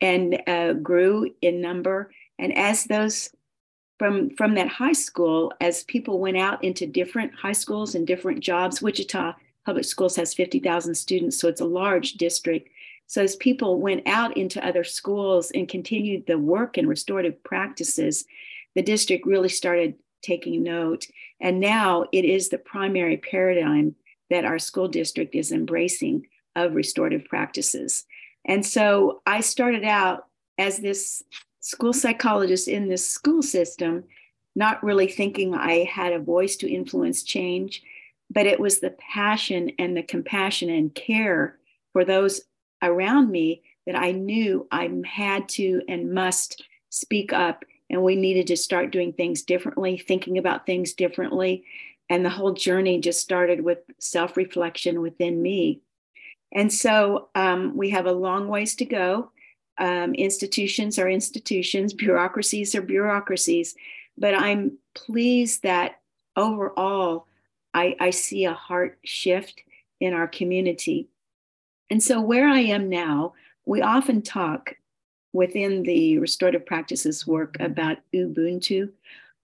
and 0.00 0.40
uh, 0.46 0.74
grew 0.74 1.30
in 1.42 1.60
number. 1.60 2.12
And 2.38 2.56
as 2.56 2.84
those 2.84 3.30
from 3.98 4.30
from 4.36 4.54
that 4.54 4.68
high 4.68 4.92
school, 4.92 5.52
as 5.60 5.82
people 5.84 6.20
went 6.20 6.36
out 6.36 6.62
into 6.62 6.86
different 6.86 7.34
high 7.34 7.52
schools 7.52 7.94
and 7.94 8.06
different 8.06 8.40
jobs, 8.40 8.80
Wichita 8.80 9.34
Public 9.66 9.84
Schools 9.84 10.16
has 10.16 10.32
50,000 10.34 10.94
students, 10.94 11.38
so 11.38 11.48
it's 11.48 11.60
a 11.60 11.66
large 11.66 12.14
district. 12.14 12.70
So 13.08 13.22
as 13.22 13.34
people 13.36 13.80
went 13.80 14.06
out 14.06 14.36
into 14.36 14.64
other 14.64 14.84
schools 14.84 15.50
and 15.50 15.68
continued 15.68 16.26
the 16.26 16.38
work 16.38 16.76
and 16.76 16.88
restorative 16.88 17.42
practices, 17.42 18.24
the 18.76 18.82
district 18.82 19.26
really 19.26 19.48
started 19.48 19.94
taking 20.22 20.62
note. 20.62 21.06
And 21.40 21.58
now 21.58 22.04
it 22.12 22.24
is 22.24 22.48
the 22.48 22.58
primary 22.58 23.16
paradigm 23.16 23.96
that 24.30 24.44
our 24.44 24.58
school 24.58 24.86
district 24.86 25.34
is 25.34 25.50
embracing 25.50 26.26
of 26.54 26.74
restorative 26.74 27.24
practices. 27.24 28.04
And 28.44 28.64
so 28.64 29.22
I 29.26 29.40
started 29.40 29.84
out 29.84 30.26
as 30.56 30.78
this 30.78 31.22
school 31.60 31.92
psychologist 31.92 32.68
in 32.68 32.88
this 32.88 33.08
school 33.08 33.42
system, 33.42 34.04
not 34.54 34.82
really 34.84 35.08
thinking 35.08 35.54
I 35.54 35.84
had 35.84 36.12
a 36.12 36.20
voice 36.20 36.56
to 36.56 36.70
influence 36.70 37.24
change 37.24 37.82
but 38.30 38.46
it 38.46 38.60
was 38.60 38.80
the 38.80 38.90
passion 38.90 39.72
and 39.78 39.96
the 39.96 40.02
compassion 40.02 40.70
and 40.70 40.94
care 40.94 41.56
for 41.92 42.04
those 42.04 42.42
around 42.82 43.30
me 43.30 43.62
that 43.86 43.96
I 43.96 44.12
knew 44.12 44.66
I 44.70 44.90
had 45.06 45.48
to 45.50 45.82
and 45.88 46.12
must 46.12 46.62
speak 46.90 47.32
up. 47.32 47.64
And 47.90 48.02
we 48.02 48.16
needed 48.16 48.46
to 48.48 48.56
start 48.56 48.90
doing 48.90 49.12
things 49.12 49.42
differently, 49.42 49.96
thinking 49.96 50.36
about 50.36 50.66
things 50.66 50.92
differently. 50.92 51.64
And 52.10 52.24
the 52.24 52.30
whole 52.30 52.52
journey 52.52 53.00
just 53.00 53.20
started 53.20 53.62
with 53.62 53.78
self 53.98 54.36
reflection 54.36 55.00
within 55.00 55.40
me. 55.40 55.80
And 56.52 56.72
so 56.72 57.28
um, 57.34 57.76
we 57.76 57.90
have 57.90 58.06
a 58.06 58.12
long 58.12 58.48
ways 58.48 58.74
to 58.76 58.84
go. 58.84 59.30
Um, 59.78 60.14
institutions 60.14 60.98
are 60.98 61.08
institutions, 61.08 61.92
bureaucracies 61.92 62.74
are 62.74 62.82
bureaucracies. 62.82 63.74
But 64.16 64.34
I'm 64.34 64.78
pleased 64.94 65.62
that 65.62 66.00
overall, 66.36 67.26
I, 67.74 67.96
I 68.00 68.10
see 68.10 68.44
a 68.44 68.54
heart 68.54 68.98
shift 69.04 69.62
in 70.00 70.14
our 70.14 70.26
community. 70.26 71.08
And 71.90 72.02
so, 72.02 72.20
where 72.20 72.48
I 72.48 72.60
am 72.60 72.88
now, 72.88 73.34
we 73.64 73.82
often 73.82 74.22
talk 74.22 74.74
within 75.32 75.82
the 75.82 76.18
restorative 76.18 76.66
practices 76.66 77.26
work 77.26 77.56
about 77.60 77.98
Ubuntu, 78.14 78.90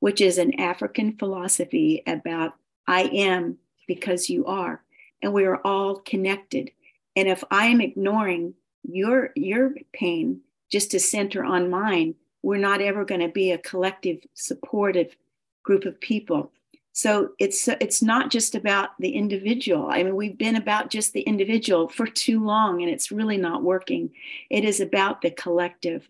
which 0.01 0.21
is 0.21 0.39
an 0.39 0.59
African 0.61 1.17
philosophy 1.17 2.03
about 2.07 2.55
I 2.87 3.03
am 3.05 3.59
because 3.87 4.29
you 4.29 4.47
are, 4.47 4.83
and 5.23 5.33
we 5.33 5.45
are 5.45 5.61
all 5.65 5.97
connected. 5.97 6.71
And 7.17 7.29
if 7.29 7.45
I 7.51 7.67
am 7.67 7.81
ignoring 7.81 8.55
your 8.83 9.31
your 9.35 9.75
pain 9.93 10.41
just 10.71 10.91
to 10.91 11.01
center 11.01 11.45
on 11.45 11.71
mine, 11.71 12.15
we're 12.43 12.59
not 12.59 12.83
ever 12.83 13.05
going 13.05 13.21
to 13.21 13.29
be 13.29 13.53
a 13.53 13.59
collective, 13.59 14.19
supportive 14.35 15.17
group 15.63 15.85
of 15.87 16.01
people. 16.01 16.53
So 16.97 17.31
it's 17.41 17.67
it's 17.67 18.03
not 18.03 18.31
just 18.31 18.55
about 18.55 18.91
the 19.01 19.11
individual. 19.11 19.89
I 19.91 20.05
mean, 20.05 20.15
we've 20.15 20.39
been 20.39 20.55
about 20.55 20.91
just 20.91 21.13
the 21.13 21.23
individual 21.23 21.89
for 21.89 22.07
too 22.07 22.43
long, 22.43 22.83
and 22.83 22.91
it's 22.91 23.11
really 23.11 23.37
not 23.37 23.65
working. 23.65 24.13
It 24.49 24.65
is 24.65 24.79
about 24.79 25.21
the 25.21 25.33
collective. 25.33 26.09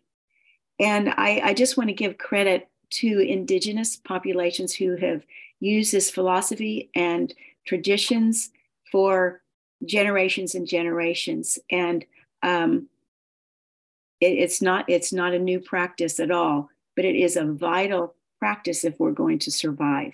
And 0.78 1.08
I, 1.16 1.40
I 1.42 1.54
just 1.54 1.78
want 1.78 1.88
to 1.88 1.94
give 1.94 2.18
credit 2.18 2.68
to 2.90 3.18
indigenous 3.20 3.96
populations 3.96 4.74
who 4.74 4.96
have 4.96 5.24
used 5.58 5.90
this 5.90 6.10
philosophy 6.10 6.90
and 6.94 7.32
traditions 7.66 8.50
for 8.92 9.40
generations 9.86 10.54
and 10.54 10.66
generations. 10.68 11.58
And 11.70 12.04
um, 12.42 12.88
it, 14.20 14.32
it's 14.32 14.60
not 14.60 14.84
it's 14.90 15.14
not 15.14 15.32
a 15.32 15.38
new 15.38 15.60
practice 15.60 16.20
at 16.20 16.30
all, 16.30 16.68
but 16.94 17.06
it 17.06 17.16
is 17.16 17.36
a 17.36 17.46
vital 17.46 18.16
practice 18.38 18.84
if 18.84 19.00
we're 19.00 19.12
going 19.12 19.38
to 19.38 19.50
survive. 19.50 20.12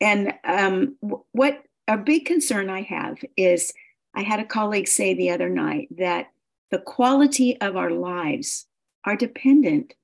And 0.00 0.34
um, 0.44 0.96
what 1.32 1.62
a 1.88 1.96
big 1.96 2.24
concern 2.24 2.70
I 2.70 2.82
have 2.82 3.18
is 3.36 3.72
I 4.14 4.22
had 4.22 4.40
a 4.40 4.44
colleague 4.44 4.88
say 4.88 5.14
the 5.14 5.30
other 5.30 5.48
night 5.48 5.88
that 5.96 6.28
the 6.70 6.78
quality 6.78 7.60
of 7.60 7.76
our 7.76 7.90
lives 7.90 8.66
are 9.04 9.16
dependent 9.16 9.94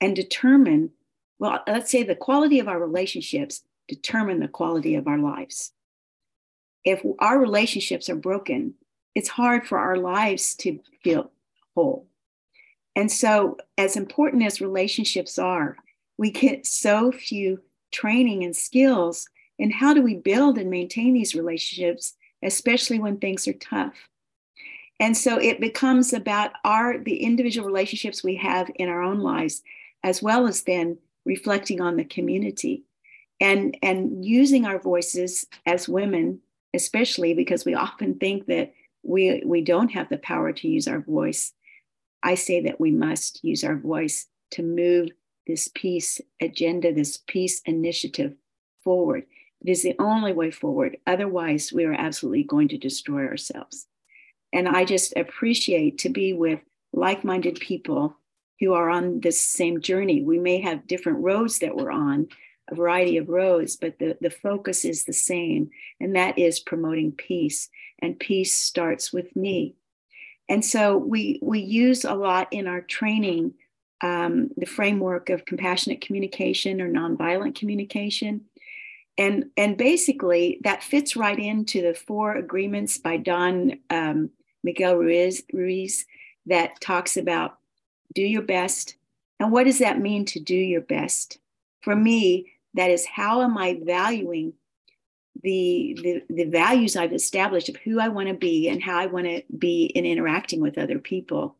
and 0.00 0.14
determine, 0.14 0.90
well, 1.38 1.62
let's 1.66 1.90
say 1.90 2.02
the 2.02 2.14
quality 2.14 2.58
of 2.60 2.68
our 2.68 2.80
relationships 2.80 3.62
determine 3.88 4.40
the 4.40 4.48
quality 4.48 4.94
of 4.94 5.06
our 5.06 5.18
lives. 5.18 5.72
If 6.84 7.02
our 7.18 7.38
relationships 7.38 8.08
are 8.08 8.16
broken, 8.16 8.74
it's 9.14 9.28
hard 9.28 9.66
for 9.66 9.78
our 9.78 9.96
lives 9.96 10.54
to 10.56 10.80
feel 11.02 11.30
whole. 11.74 12.06
And 12.94 13.10
so, 13.10 13.58
as 13.76 13.96
important 13.96 14.44
as 14.44 14.60
relationships 14.60 15.38
are, 15.38 15.76
we 16.16 16.30
get 16.30 16.66
so 16.66 17.12
few 17.12 17.60
training 17.92 18.44
and 18.44 18.54
skills 18.54 19.28
and 19.58 19.72
how 19.72 19.92
do 19.92 20.02
we 20.02 20.14
build 20.14 20.58
and 20.58 20.70
maintain 20.70 21.14
these 21.14 21.34
relationships 21.34 22.14
especially 22.42 23.00
when 23.00 23.16
things 23.16 23.48
are 23.48 23.54
tough? 23.54 23.94
And 25.00 25.16
so 25.16 25.38
it 25.40 25.60
becomes 25.60 26.12
about 26.12 26.52
our 26.64 26.98
the 26.98 27.22
individual 27.22 27.66
relationships 27.66 28.22
we 28.22 28.36
have 28.36 28.70
in 28.76 28.88
our 28.88 29.02
own 29.02 29.20
lives 29.20 29.62
as 30.04 30.22
well 30.22 30.46
as 30.46 30.62
then 30.62 30.98
reflecting 31.24 31.80
on 31.80 31.96
the 31.96 32.04
community 32.04 32.84
and 33.40 33.76
and 33.82 34.24
using 34.24 34.64
our 34.64 34.78
voices 34.78 35.46
as 35.66 35.88
women 35.88 36.40
especially 36.74 37.34
because 37.34 37.64
we 37.64 37.74
often 37.74 38.18
think 38.18 38.46
that 38.46 38.72
we 39.02 39.42
we 39.44 39.62
don't 39.62 39.90
have 39.92 40.08
the 40.08 40.18
power 40.18 40.52
to 40.52 40.68
use 40.68 40.88
our 40.88 41.00
voice. 41.00 41.52
I 42.22 42.34
say 42.34 42.60
that 42.62 42.80
we 42.80 42.90
must 42.90 43.42
use 43.44 43.64
our 43.64 43.76
voice 43.76 44.26
to 44.52 44.62
move 44.62 45.10
this 45.48 45.68
peace 45.74 46.20
agenda, 46.40 46.92
this 46.92 47.18
peace 47.26 47.60
initiative 47.64 48.34
forward. 48.84 49.24
It 49.60 49.70
is 49.70 49.82
the 49.82 49.96
only 49.98 50.32
way 50.32 50.52
forward. 50.52 50.98
Otherwise, 51.06 51.72
we 51.72 51.84
are 51.84 51.94
absolutely 51.94 52.44
going 52.44 52.68
to 52.68 52.78
destroy 52.78 53.26
ourselves. 53.26 53.86
And 54.52 54.68
I 54.68 54.84
just 54.84 55.16
appreciate 55.16 55.98
to 55.98 56.08
be 56.08 56.32
with 56.32 56.60
like 56.92 57.24
minded 57.24 57.58
people 57.58 58.16
who 58.60 58.72
are 58.74 58.90
on 58.90 59.20
this 59.20 59.40
same 59.40 59.80
journey. 59.80 60.22
We 60.22 60.38
may 60.38 60.60
have 60.60 60.86
different 60.86 61.18
roads 61.18 61.58
that 61.58 61.76
we're 61.76 61.90
on, 61.90 62.28
a 62.70 62.74
variety 62.74 63.16
of 63.16 63.28
roads, 63.28 63.76
but 63.76 63.98
the, 63.98 64.16
the 64.20 64.30
focus 64.30 64.84
is 64.84 65.04
the 65.04 65.12
same, 65.12 65.70
and 66.00 66.14
that 66.14 66.38
is 66.38 66.60
promoting 66.60 67.12
peace. 67.12 67.68
And 68.00 68.18
peace 68.18 68.54
starts 68.54 69.12
with 69.12 69.34
me. 69.34 69.74
And 70.48 70.64
so 70.64 70.96
we 70.96 71.40
we 71.42 71.60
use 71.60 72.04
a 72.04 72.14
lot 72.14 72.48
in 72.52 72.66
our 72.66 72.80
training 72.80 73.54
um, 74.00 74.50
the 74.56 74.66
framework 74.66 75.30
of 75.30 75.44
compassionate 75.44 76.00
communication 76.00 76.80
or 76.80 76.88
nonviolent 76.88 77.54
communication. 77.54 78.42
And, 79.16 79.46
and 79.56 79.76
basically, 79.76 80.60
that 80.62 80.82
fits 80.82 81.16
right 81.16 81.38
into 81.38 81.82
the 81.82 81.94
four 81.94 82.36
agreements 82.36 82.98
by 82.98 83.16
Don 83.16 83.78
um, 83.90 84.30
Miguel 84.62 84.96
Ruiz, 84.96 85.42
Ruiz 85.52 86.06
that 86.46 86.80
talks 86.80 87.16
about 87.16 87.58
do 88.14 88.22
your 88.22 88.42
best. 88.42 88.96
And 89.40 89.52
what 89.52 89.64
does 89.64 89.78
that 89.78 90.00
mean 90.00 90.24
to 90.26 90.40
do 90.40 90.54
your 90.54 90.80
best? 90.80 91.38
For 91.82 91.94
me, 91.94 92.52
that 92.74 92.90
is 92.90 93.06
how 93.06 93.42
am 93.42 93.58
I 93.58 93.80
valuing 93.84 94.54
the, 95.42 95.96
the, 96.02 96.34
the 96.34 96.50
values 96.50 96.96
I've 96.96 97.12
established 97.12 97.68
of 97.68 97.76
who 97.76 98.00
I 98.00 98.08
want 98.08 98.28
to 98.28 98.34
be 98.34 98.68
and 98.68 98.82
how 98.82 98.98
I 98.98 99.06
want 99.06 99.26
to 99.26 99.42
be 99.56 99.84
in 99.86 100.04
interacting 100.04 100.60
with 100.60 100.78
other 100.78 100.98
people. 100.98 101.56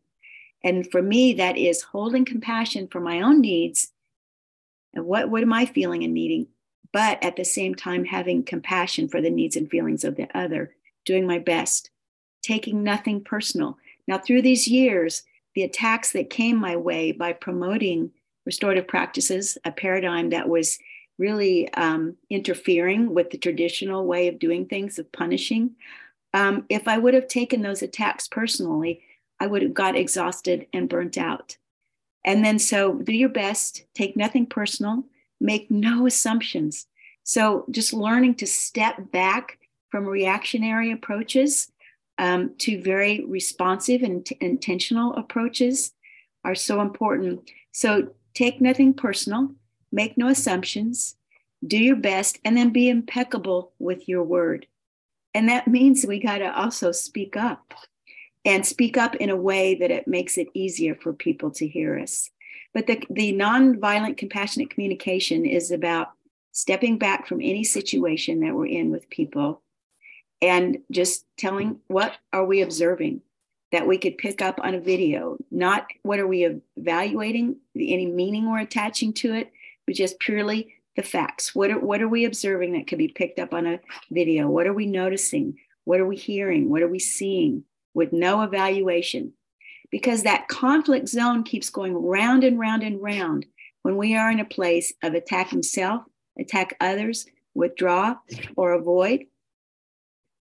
And 0.63 0.91
for 0.91 1.03
me, 1.03 1.35
that 1.35 1.57
is 1.57 1.83
holding 1.83 2.25
compassion 2.25 2.89
for 2.89 3.01
my 3.01 3.21
own 3.21 3.41
needs 3.41 3.93
and 4.95 5.05
what, 5.05 5.31
what 5.31 5.43
am 5.43 5.53
I 5.53 5.67
feeling 5.67 6.03
and 6.03 6.15
needing, 6.15 6.49
but 6.93 7.23
at 7.23 7.37
the 7.37 7.45
same 7.45 7.75
time, 7.75 8.05
having 8.05 8.43
compassion 8.43 9.09
for 9.09 9.21
the 9.21 9.31
needs 9.31 9.57
and 9.57 9.71
feelings 9.71 10.05
of 10.05 10.17
the 10.17 10.29
other, 10.37 10.75
doing 11.05 11.27
my 11.27 11.39
best, 11.39 11.91
taking 12.43 12.83
nothing 12.83 13.23
personal. 13.23 13.79
Now, 14.07 14.19
through 14.19 14.43
these 14.43 14.67
years, 14.67 15.23
the 15.55 15.63
attacks 15.63 16.13
that 16.13 16.31
came 16.31 16.57
my 16.57 16.77
way 16.77 17.13
by 17.13 17.33
promoting 17.33 18.11
restorative 18.47 18.89
practices, 18.89 19.59
a 19.65 19.73
paradigm 19.73 20.31
that 20.31 20.49
was 20.49 20.79
really 21.19 21.73
um, 21.75 22.17
interfering 22.31 23.13
with 23.13 23.31
the 23.31 23.39
traditional 23.39 24.07
way 24.07 24.29
of 24.29 24.39
doing 24.39 24.67
things, 24.67 24.99
of 24.99 25.11
punishing. 25.13 25.75
Um, 26.33 26.65
if 26.69 26.89
I 26.89 26.97
would 26.97 27.15
have 27.15 27.29
taken 27.29 27.61
those 27.61 27.83
attacks 27.83 28.29
personally, 28.29 29.03
I 29.41 29.47
would 29.47 29.63
have 29.63 29.75
got 29.75 29.97
exhausted 29.97 30.67
and 30.73 30.89
burnt 30.89 31.17
out. 31.17 31.57
And 32.25 32.45
then, 32.45 32.59
so 32.59 32.95
do 32.95 33.13
your 33.13 33.29
best, 33.29 33.85
take 33.95 34.17
nothing 34.17 34.47
personal, 34.47 35.05
make 35.41 35.71
no 35.71 36.07
assumptions. 36.07 36.87
So, 37.23 37.65
just 37.71 37.93
learning 37.93 38.37
to 38.37 38.47
step 38.47 39.13
back 39.13 39.59
from 39.91 40.07
reactionary 40.07 40.91
approaches 40.91 41.71
um, 42.19 42.55
to 42.59 42.83
very 42.83 43.25
responsive 43.25 44.03
and 44.03 44.27
t- 44.27 44.37
intentional 44.41 45.15
approaches 45.15 45.93
are 46.45 46.55
so 46.55 46.81
important. 46.81 47.51
So, 47.73 48.15
take 48.35 48.61
nothing 48.61 48.95
personal, 48.95 49.53
make 49.93 50.19
no 50.19 50.29
assumptions, 50.29 51.17
do 51.67 51.79
your 51.79 51.97
best, 51.97 52.39
and 52.45 52.57
then 52.57 52.71
be 52.71 52.89
impeccable 52.89 53.73
with 53.79 54.09
your 54.09 54.23
word. 54.23 54.67
And 55.35 55.49
that 55.49 55.69
means 55.69 56.05
we 56.05 56.19
got 56.19 56.39
to 56.39 56.55
also 56.55 56.93
speak 56.93 57.37
up 57.37 57.75
and 58.49 58.65
speak 58.65 58.97
up 58.97 59.15
in 59.17 59.29
a 59.29 59.37
way 59.37 59.75
that 59.75 59.91
it 59.91 60.09
makes 60.09 60.39
it 60.39 60.49
easier 60.55 60.95
for 60.95 61.13
people 61.13 61.51
to 61.51 61.69
hear 61.69 61.99
us. 61.99 62.31
But 62.73 62.87
the, 62.87 63.05
the 63.11 63.35
nonviolent 63.35 64.17
compassionate 64.17 64.71
communication 64.71 65.45
is 65.45 65.71
about 65.71 66.09
stepping 66.53 66.97
back 66.97 67.27
from 67.27 67.43
any 67.43 67.63
situation 67.63 68.41
that 68.41 68.55
we're 68.55 68.65
in 68.65 68.91
with 68.91 69.11
people 69.11 69.61
and 70.41 70.79
just 70.91 71.27
telling 71.37 71.81
what 71.89 72.17
are 72.33 72.47
we 72.47 72.63
observing 72.63 73.21
that 73.71 73.87
we 73.87 73.99
could 73.99 74.17
pick 74.17 74.41
up 74.41 74.59
on 74.63 74.75
a 74.75 74.81
video, 74.81 75.37
not 75.51 75.87
what 76.03 76.19
are 76.19 76.27
we 76.27 76.59
evaluating, 76.79 77.57
any 77.77 78.07
meaning 78.07 78.51
we're 78.51 78.61
attaching 78.61 79.13
to 79.13 79.35
it, 79.35 79.53
but 79.85 79.95
just 79.95 80.19
purely 80.21 80.75
the 80.97 81.03
facts. 81.03 81.55
What 81.55 81.71
are, 81.71 81.79
what 81.79 82.01
are 82.01 82.09
we 82.09 82.25
observing 82.25 82.73
that 82.73 82.87
could 82.87 82.97
be 82.97 83.09
picked 83.09 83.39
up 83.41 83.53
on 83.53 83.67
a 83.67 83.81
video? 84.11 84.49
What 84.49 84.67
are 84.67 84.73
we 84.73 84.87
noticing? 84.87 85.59
What 85.85 86.01
are 86.01 86.07
we 86.07 86.17
hearing? 86.17 86.71
What 86.71 86.81
are 86.81 86.89
we 86.89 86.99
seeing 86.99 87.65
with 87.99 88.13
no 88.13 88.43
evaluation? 88.43 89.33
Because 89.91 90.23
that 90.23 90.47
conflict 90.47 91.09
zone 91.09 91.43
keeps 91.43 91.69
going 91.69 91.95
round 91.95 92.45
and 92.45 92.57
round 92.57 92.85
and 92.85 93.03
round 93.03 93.45
when 93.83 93.97
we 93.97 94.17
are 94.17 94.31
in 94.31 94.39
a 94.39 94.45
place 94.45 94.93
of 95.03 95.15
attacking 95.15 95.65
self, 95.65 96.03
attack 96.39 96.77
others, 96.81 97.27
withdraw 97.55 98.15
or 98.57 98.73
avoid, 98.73 99.25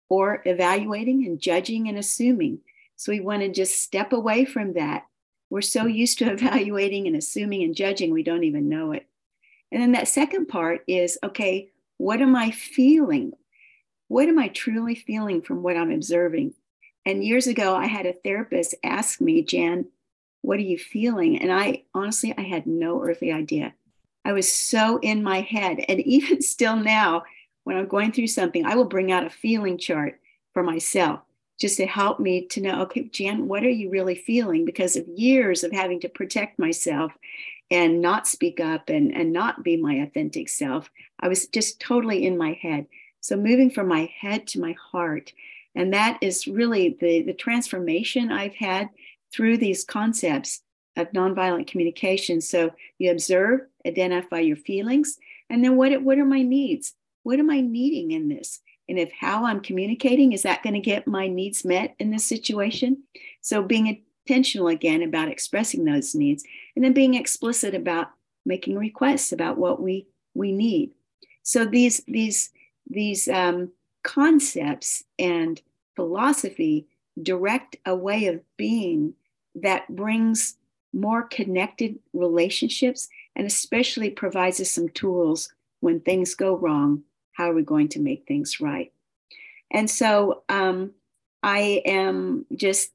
or 0.07 0.43
evaluating 0.45 1.25
and 1.25 1.41
judging 1.41 1.89
and 1.89 1.97
assuming. 1.97 2.59
So 2.95 3.11
we 3.11 3.21
want 3.21 3.41
to 3.41 3.49
just 3.49 3.81
step 3.81 4.13
away 4.13 4.45
from 4.45 4.73
that. 4.73 5.07
We're 5.49 5.61
so 5.61 5.87
used 5.87 6.19
to 6.19 6.31
evaluating 6.31 7.07
and 7.07 7.15
assuming 7.15 7.63
and 7.63 7.75
judging, 7.75 8.11
we 8.11 8.21
don't 8.21 8.43
even 8.43 8.69
know 8.69 8.91
it. 8.91 9.07
And 9.71 9.81
then 9.81 9.93
that 9.93 10.07
second 10.07 10.45
part 10.45 10.81
is 10.87 11.17
okay, 11.23 11.71
what 11.97 12.21
am 12.21 12.35
I 12.35 12.51
feeling? 12.51 13.33
What 14.09 14.27
am 14.27 14.37
I 14.37 14.49
truly 14.49 14.93
feeling 14.93 15.41
from 15.41 15.63
what 15.63 15.75
I'm 15.75 15.91
observing? 15.91 16.53
And 17.07 17.23
years 17.23 17.47
ago, 17.47 17.73
I 17.73 17.85
had 17.85 18.05
a 18.05 18.11
therapist 18.11 18.75
ask 18.83 19.21
me, 19.21 19.41
Jan, 19.41 19.85
what 20.41 20.57
are 20.57 20.63
you 20.63 20.77
feeling? 20.77 21.41
And 21.41 21.53
I 21.53 21.83
honestly, 21.93 22.33
I 22.37 22.41
had 22.41 22.67
no 22.67 23.01
earthly 23.01 23.31
idea. 23.31 23.73
I 24.25 24.33
was 24.33 24.51
so 24.51 24.99
in 24.99 25.23
my 25.23 25.39
head. 25.39 25.85
And 25.87 26.01
even 26.05 26.41
still 26.41 26.75
now, 26.75 27.23
when 27.63 27.77
I'm 27.77 27.87
going 27.87 28.11
through 28.11 28.27
something, 28.27 28.65
I 28.65 28.75
will 28.75 28.83
bring 28.83 29.09
out 29.13 29.25
a 29.25 29.29
feeling 29.29 29.77
chart 29.77 30.19
for 30.53 30.63
myself 30.63 31.21
just 31.57 31.77
to 31.77 31.85
help 31.85 32.19
me 32.19 32.45
to 32.47 32.59
know, 32.59 32.81
okay, 32.81 33.03
Jan, 33.05 33.47
what 33.47 33.63
are 33.63 33.69
you 33.69 33.89
really 33.89 34.15
feeling? 34.15 34.65
Because 34.65 34.97
of 34.97 35.07
years 35.07 35.63
of 35.63 35.71
having 35.71 36.01
to 36.01 36.09
protect 36.09 36.59
myself 36.59 37.13
and 37.71 38.01
not 38.01 38.27
speak 38.27 38.59
up 38.59 38.89
and, 38.89 39.15
and 39.15 39.31
not 39.31 39.63
be 39.63 39.77
my 39.77 39.93
authentic 39.93 40.49
self. 40.49 40.91
I 41.21 41.29
was 41.29 41.47
just 41.47 41.79
totally 41.79 42.25
in 42.25 42.37
my 42.37 42.51
head. 42.61 42.85
So 43.21 43.37
moving 43.37 43.69
from 43.69 43.87
my 43.87 44.11
head 44.19 44.45
to 44.47 44.59
my 44.59 44.75
heart. 44.91 45.31
And 45.77 45.93
that 45.93 46.17
is 46.21 46.47
really 46.47 46.97
the, 46.99 47.21
the 47.21 47.33
transformation 47.33 48.31
I've 48.31 48.55
had 48.55 48.89
through 49.31 49.57
these 49.57 49.85
concepts 49.85 50.61
of 50.97 51.11
nonviolent 51.11 51.67
communication. 51.67 52.41
So 52.41 52.71
you 52.97 53.11
observe, 53.11 53.61
identify 53.85 54.39
your 54.39 54.55
feelings, 54.55 55.19
and 55.49 55.63
then 55.63 55.77
what, 55.77 56.01
what 56.01 56.17
are 56.17 56.25
my 56.25 56.41
needs? 56.41 56.93
What 57.21 57.39
am 57.39 57.51
I 57.51 57.61
needing 57.61 58.11
in 58.11 58.27
this? 58.27 58.59
And 58.89 58.97
if 58.97 59.11
how 59.11 59.45
I'm 59.45 59.59
communicating, 59.61 60.33
is 60.33 60.41
that 60.43 60.63
going 60.63 60.73
to 60.73 60.79
get 60.79 61.07
my 61.07 61.27
needs 61.27 61.63
met 61.63 61.95
in 61.99 62.09
this 62.09 62.25
situation? 62.25 63.03
So 63.41 63.61
being 63.61 64.03
intentional 64.27 64.69
again 64.69 65.03
about 65.03 65.29
expressing 65.29 65.85
those 65.85 66.15
needs 66.15 66.43
and 66.75 66.83
then 66.83 66.93
being 66.93 67.13
explicit 67.13 67.75
about 67.75 68.07
making 68.45 68.77
requests 68.77 69.31
about 69.31 69.57
what 69.57 69.81
we 69.81 70.07
we 70.33 70.51
need 70.51 70.91
so 71.43 71.65
these 71.65 72.01
these 72.07 72.51
these 72.89 73.27
um, 73.29 73.71
concepts 74.07 75.03
and 75.19 75.61
philosophy 75.95 76.87
direct 77.21 77.75
a 77.85 77.93
way 77.93 78.27
of 78.27 78.39
being 78.55 79.13
that 79.53 79.93
brings 79.93 80.55
more 80.93 81.23
connected 81.23 81.99
relationships 82.13 83.09
and 83.35 83.45
especially 83.45 84.09
provides 84.09 84.61
us 84.61 84.71
some 84.71 84.87
tools 84.89 85.53
when 85.81 85.99
things 85.99 86.33
go 86.33 86.55
wrong 86.55 87.03
how 87.33 87.51
are 87.51 87.53
we 87.53 87.61
going 87.61 87.89
to 87.89 87.99
make 87.99 88.25
things 88.25 88.59
right? 88.59 88.91
And 89.69 89.89
so 89.89 90.43
um, 90.49 90.91
i 91.43 91.81
am 91.85 92.45
just 92.55 92.91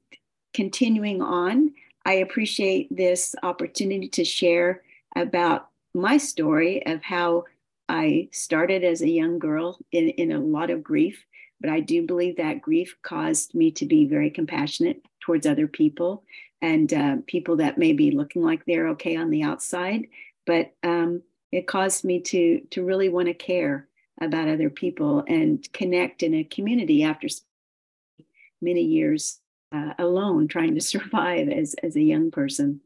continuing 0.53 1.21
on. 1.21 1.73
I 2.05 2.13
appreciate 2.15 2.95
this 2.95 3.35
opportunity 3.43 4.09
to 4.09 4.25
share 4.25 4.81
about 5.15 5.69
my 5.93 6.17
story 6.17 6.85
of 6.85 7.01
how 7.03 7.45
I 7.93 8.27
started 8.31 8.83
as 8.83 9.01
a 9.01 9.09
young 9.09 9.37
girl 9.37 9.77
in, 9.91 10.09
in 10.09 10.31
a 10.31 10.39
lot 10.39 10.71
of 10.71 10.83
grief, 10.83 11.23
but 11.61 11.69
I 11.69 11.79
do 11.79 12.07
believe 12.07 12.37
that 12.37 12.59
grief 12.59 12.95
caused 13.03 13.53
me 13.53 13.69
to 13.73 13.85
be 13.85 14.05
very 14.05 14.31
compassionate 14.31 15.05
towards 15.19 15.45
other 15.45 15.67
people 15.67 16.23
and 16.59 16.91
uh, 16.91 17.17
people 17.27 17.57
that 17.57 17.77
may 17.77 17.93
be 17.93 18.09
looking 18.09 18.41
like 18.41 18.65
they're 18.65 18.87
okay 18.89 19.15
on 19.15 19.29
the 19.29 19.43
outside, 19.43 20.07
but 20.47 20.73
um, 20.81 21.21
it 21.51 21.67
caused 21.67 22.03
me 22.03 22.19
to 22.21 22.61
to 22.71 22.83
really 22.83 23.09
want 23.09 23.27
to 23.27 23.33
care 23.35 23.87
about 24.19 24.49
other 24.49 24.71
people 24.71 25.23
and 25.27 25.71
connect 25.71 26.23
in 26.23 26.33
a 26.33 26.43
community 26.43 27.03
after 27.03 27.27
many 28.59 28.81
years 28.81 29.39
uh, 29.71 29.93
alone 29.99 30.47
trying 30.47 30.73
to 30.73 30.81
survive 30.93 31.47
as, 31.47 31.75
as 31.83 31.95
a 31.95 32.01
young 32.01 32.31
person. 32.31 32.81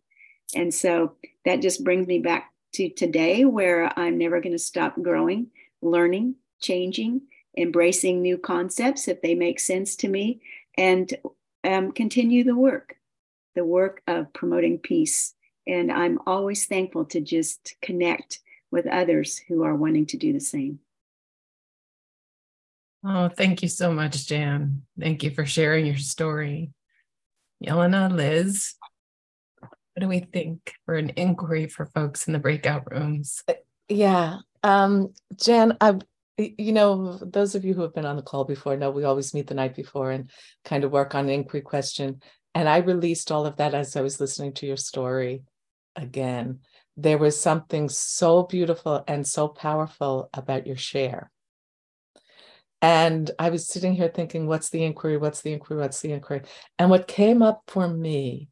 And 0.54 0.74
so 0.74 1.14
that 1.46 1.62
just 1.62 1.86
brings 1.86 2.08
me 2.08 2.20
back 2.20 2.52
to 2.78 2.90
today 2.90 3.44
where 3.44 3.92
I'm 3.98 4.20
never 4.20 4.40
going 4.40 4.54
to 4.54 4.60
stop 4.60 5.02
growing, 5.02 5.48
learning, 5.82 6.36
changing, 6.62 7.22
embracing 7.58 8.22
new 8.22 8.38
concepts 8.38 9.08
if 9.08 9.20
they 9.24 9.34
make 9.34 9.60
sense 9.60 9.96
to 9.98 10.08
me, 10.08 10.42
and 10.78 11.12
um, 11.64 11.92
continue 11.92 12.44
the 12.44 12.56
work, 12.56 12.96
the 13.56 13.66
work 13.66 14.04
of 14.08 14.32
promoting 14.32 14.78
peace. 14.78 15.34
And 15.66 15.92
I'm 15.92 16.20
always 16.28 16.68
thankful 16.68 17.06
to 17.06 17.20
just 17.20 17.76
connect 17.82 18.42
with 18.70 18.86
others 18.86 19.40
who 19.48 19.64
are 19.64 19.76
wanting 19.76 20.06
to 20.08 20.18
do 20.18 20.32
the 20.32 20.40
same. 20.40 20.80
Oh, 23.04 23.28
thank 23.28 23.64
you 23.64 23.70
so 23.70 23.92
much, 23.92 24.28
Jan. 24.28 24.84
Thank 25.00 25.24
you 25.24 25.32
for 25.32 25.48
sharing 25.48 25.88
your 25.88 25.98
story. 25.98 26.72
Yelena, 27.66 28.14
Liz, 28.14 28.76
what 29.98 30.02
do 30.02 30.10
we 30.10 30.20
think 30.20 30.76
for 30.86 30.94
an 30.94 31.10
inquiry 31.16 31.66
for 31.66 31.88
folks 31.88 32.28
in 32.28 32.34
the 32.34 32.38
breakout 32.38 32.84
rooms? 32.92 33.42
Uh, 33.48 33.54
yeah, 33.90 34.38
Um, 34.62 35.12
Jan, 35.36 35.76
I, 35.82 35.96
you 36.38 36.72
know, 36.72 37.18
those 37.18 37.56
of 37.56 37.66
you 37.66 37.74
who 37.74 37.82
have 37.82 37.96
been 37.96 38.06
on 38.06 38.16
the 38.16 38.22
call 38.22 38.44
before 38.44 38.78
know 38.78 38.92
we 38.92 39.06
always 39.06 39.34
meet 39.34 39.48
the 39.48 39.56
night 39.56 39.76
before 39.76 40.12
and 40.12 40.30
kind 40.64 40.84
of 40.84 40.92
work 40.92 41.16
on 41.16 41.26
an 41.26 41.32
inquiry 41.32 41.62
question. 41.62 42.22
And 42.54 42.70
I 42.70 42.78
released 42.78 43.32
all 43.32 43.48
of 43.48 43.56
that 43.56 43.74
as 43.74 43.96
I 43.96 44.02
was 44.02 44.20
listening 44.20 44.54
to 44.54 44.68
your 44.68 44.78
story 44.78 45.42
again. 45.96 46.60
There 46.96 47.18
was 47.18 47.42
something 47.42 47.90
so 47.90 48.44
beautiful 48.44 49.04
and 49.08 49.26
so 49.26 49.48
powerful 49.48 50.30
about 50.32 50.68
your 50.68 50.78
share. 50.78 51.32
And 52.84 53.32
I 53.40 53.50
was 53.50 53.68
sitting 53.68 53.96
here 53.96 54.12
thinking, 54.14 54.46
what's 54.46 54.70
the 54.70 54.84
inquiry? 54.84 55.18
What's 55.18 55.42
the 55.42 55.54
inquiry? 55.54 55.80
What's 55.80 56.02
the 56.02 56.12
inquiry? 56.12 56.44
And 56.78 56.92
what 56.92 57.08
came 57.08 57.42
up 57.42 57.64
for 57.66 57.88
me, 57.88 58.50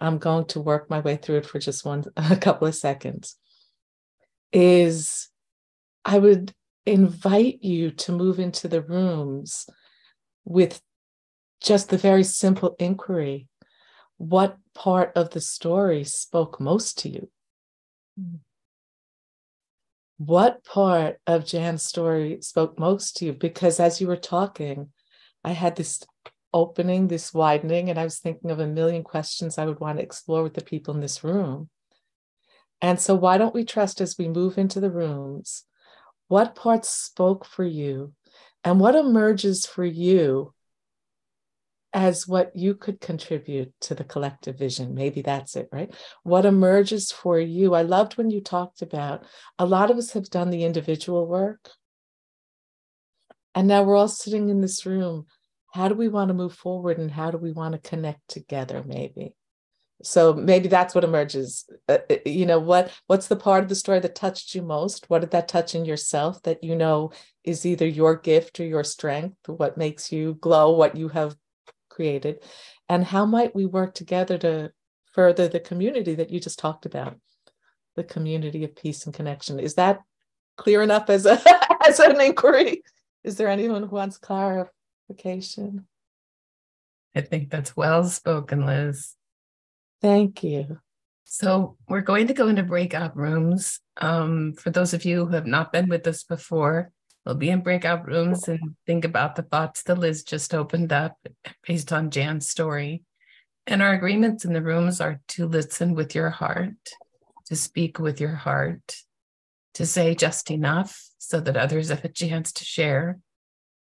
I'm 0.00 0.18
going 0.18 0.46
to 0.46 0.60
work 0.60 0.90
my 0.90 1.00
way 1.00 1.16
through 1.16 1.38
it 1.38 1.46
for 1.46 1.58
just 1.58 1.84
one, 1.84 2.04
a 2.16 2.36
couple 2.36 2.68
of 2.68 2.74
seconds, 2.74 3.36
is 4.52 5.28
I 6.04 6.18
would 6.18 6.52
invite 6.86 7.62
you 7.62 7.90
to 7.90 8.12
move 8.12 8.38
into 8.38 8.68
the 8.68 8.82
rooms 8.82 9.66
with 10.44 10.80
just 11.60 11.90
the 11.90 11.98
very 11.98 12.24
simple 12.24 12.76
inquiry 12.78 13.48
what 14.18 14.58
part 14.74 15.12
of 15.16 15.30
the 15.30 15.40
story 15.40 16.04
spoke 16.04 16.60
most 16.60 16.98
to 16.98 17.08
you? 17.08 17.30
What 20.18 20.64
part 20.64 21.20
of 21.26 21.46
Jan's 21.46 21.84
story 21.84 22.38
spoke 22.42 22.78
most 22.78 23.16
to 23.16 23.26
you? 23.26 23.32
Because 23.32 23.78
as 23.78 24.00
you 24.00 24.08
were 24.08 24.16
talking, 24.16 24.88
I 25.44 25.52
had 25.52 25.76
this 25.76 26.02
opening, 26.58 27.06
this 27.06 27.32
widening, 27.32 27.88
and 27.88 27.98
I 27.98 28.04
was 28.04 28.18
thinking 28.18 28.50
of 28.50 28.58
a 28.58 28.66
million 28.66 29.04
questions 29.04 29.56
I 29.56 29.66
would 29.66 29.80
want 29.80 29.98
to 29.98 30.04
explore 30.04 30.42
with 30.42 30.54
the 30.54 30.64
people 30.64 30.94
in 30.94 31.00
this 31.00 31.22
room. 31.22 31.68
And 32.80 33.00
so, 33.00 33.14
why 33.14 33.38
don't 33.38 33.54
we 33.54 33.64
trust 33.64 34.00
as 34.00 34.16
we 34.18 34.28
move 34.28 34.58
into 34.58 34.80
the 34.80 34.90
rooms 34.90 35.64
what 36.28 36.54
parts 36.54 36.88
spoke 36.90 37.44
for 37.44 37.64
you 37.64 38.12
and 38.64 38.78
what 38.80 38.94
emerges 38.94 39.64
for 39.64 39.84
you 39.84 40.52
as 41.92 42.28
what 42.28 42.54
you 42.54 42.74
could 42.74 43.00
contribute 43.00 43.72
to 43.80 43.94
the 43.94 44.04
collective 44.04 44.58
vision. 44.58 44.94
Maybe 44.94 45.22
that's 45.22 45.56
it, 45.56 45.68
right? 45.72 45.92
What 46.22 46.44
emerges 46.44 47.10
for 47.10 47.40
you. 47.40 47.74
I 47.74 47.82
loved 47.82 48.16
when 48.18 48.30
you 48.30 48.42
talked 48.42 48.82
about 48.82 49.24
a 49.58 49.64
lot 49.64 49.90
of 49.90 49.96
us 49.96 50.12
have 50.12 50.28
done 50.28 50.50
the 50.50 50.64
individual 50.64 51.26
work. 51.26 51.70
And 53.54 53.66
now 53.66 53.82
we're 53.82 53.96
all 53.96 54.08
sitting 54.08 54.50
in 54.50 54.60
this 54.60 54.84
room. 54.84 55.26
How 55.72 55.88
do 55.88 55.94
we 55.94 56.08
want 56.08 56.28
to 56.28 56.34
move 56.34 56.54
forward 56.54 56.98
and 56.98 57.10
how 57.10 57.30
do 57.30 57.38
we 57.38 57.52
want 57.52 57.72
to 57.72 57.88
connect 57.88 58.26
together, 58.28 58.82
maybe? 58.86 59.34
So 60.02 60.32
maybe 60.32 60.68
that's 60.68 60.94
what 60.94 61.04
emerges. 61.04 61.68
Uh, 61.88 61.98
uh 62.10 62.16
you 62.24 62.46
know, 62.46 62.58
what 62.58 62.90
what's 63.06 63.26
the 63.26 63.36
part 63.36 63.62
of 63.64 63.68
the 63.68 63.74
story 63.74 64.00
that 64.00 64.14
touched 64.14 64.54
you 64.54 64.62
most? 64.62 65.10
What 65.10 65.20
did 65.20 65.32
that 65.32 65.48
touch 65.48 65.74
in 65.74 65.84
yourself 65.84 66.42
that 66.42 66.62
you 66.62 66.76
know 66.76 67.12
is 67.44 67.66
either 67.66 67.86
your 67.86 68.16
gift 68.16 68.60
or 68.60 68.64
your 68.64 68.84
strength? 68.84 69.36
What 69.46 69.76
makes 69.76 70.12
you 70.12 70.34
glow? 70.40 70.70
What 70.70 70.96
you 70.96 71.08
have 71.08 71.36
created 71.98 72.40
and 72.88 73.04
how 73.04 73.26
might 73.26 73.56
we 73.56 73.66
work 73.66 73.92
together 73.92 74.38
to 74.38 74.70
further 75.12 75.48
the 75.48 75.58
community 75.58 76.14
that 76.14 76.30
you 76.30 76.38
just 76.38 76.56
talked 76.56 76.86
about 76.86 77.16
the 77.96 78.04
community 78.04 78.62
of 78.62 78.76
peace 78.76 79.04
and 79.04 79.12
connection 79.12 79.58
is 79.58 79.74
that 79.74 80.00
clear 80.56 80.80
enough 80.80 81.10
as 81.10 81.26
a 81.26 81.40
as 81.88 81.98
an 81.98 82.20
inquiry 82.20 82.84
is 83.24 83.36
there 83.36 83.48
anyone 83.48 83.82
who 83.82 83.96
wants 83.96 84.16
clarification 85.08 85.86
i 87.14 87.20
think 87.20 87.50
that's 87.50 87.76
well 87.76 88.04
spoken 88.04 88.64
liz 88.66 89.14
thank 90.00 90.42
you 90.44 90.78
so 91.24 91.76
we're 91.88 92.00
going 92.00 92.26
to 92.26 92.34
go 92.34 92.48
into 92.48 92.62
breakout 92.62 93.16
rooms 93.16 93.80
um, 93.98 94.54
for 94.54 94.70
those 94.70 94.94
of 94.94 95.04
you 95.04 95.26
who 95.26 95.34
have 95.34 95.46
not 95.46 95.72
been 95.72 95.88
with 95.88 96.06
us 96.06 96.22
before 96.22 96.90
We'll 97.28 97.36
be 97.36 97.50
in 97.50 97.60
breakout 97.60 98.06
rooms 98.06 98.48
and 98.48 98.74
think 98.86 99.04
about 99.04 99.36
the 99.36 99.42
thoughts 99.42 99.82
that 99.82 99.98
Liz 99.98 100.24
just 100.24 100.54
opened 100.54 100.94
up 100.94 101.18
based 101.66 101.92
on 101.92 102.10
Jan's 102.10 102.48
story. 102.48 103.02
And 103.66 103.82
our 103.82 103.92
agreements 103.92 104.46
in 104.46 104.54
the 104.54 104.62
rooms 104.62 104.98
are 104.98 105.20
to 105.28 105.46
listen 105.46 105.94
with 105.94 106.14
your 106.14 106.30
heart, 106.30 106.72
to 107.44 107.54
speak 107.54 107.98
with 107.98 108.18
your 108.18 108.34
heart, 108.34 108.96
to 109.74 109.84
say 109.84 110.14
just 110.14 110.50
enough 110.50 111.06
so 111.18 111.38
that 111.38 111.58
others 111.58 111.90
have 111.90 112.02
a 112.02 112.08
chance 112.08 112.50
to 112.52 112.64
share. 112.64 113.18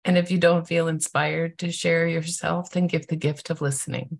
And 0.05 0.17
if 0.17 0.31
you 0.31 0.37
don't 0.37 0.67
feel 0.67 0.87
inspired 0.87 1.59
to 1.59 1.71
share 1.71 2.07
yourself, 2.07 2.71
then 2.71 2.87
give 2.87 3.07
the 3.07 3.15
gift 3.15 3.49
of 3.49 3.61
listening. 3.61 4.19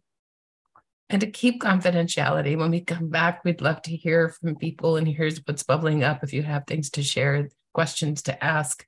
And 1.10 1.22
to 1.22 1.32
keep 1.32 1.62
confidentiality, 1.62 2.58
when 2.58 2.70
we 2.70 2.82
come 2.82 3.10
back, 3.10 3.44
we'd 3.44 3.62
love 3.62 3.82
to 3.84 3.96
hear 3.96 4.30
from 4.30 4.56
people 4.56 4.98
and 4.98 5.08
here's 5.08 5.40
what's 5.40 5.64
bubbling 5.64 6.04
up. 6.04 6.24
If 6.24 6.34
you 6.34 6.44
have 6.44 6.68
things 6.68 6.92
to 6.92 7.04
share, 7.04 7.50
questions 7.74 8.22
to 8.24 8.44
ask, 8.44 8.86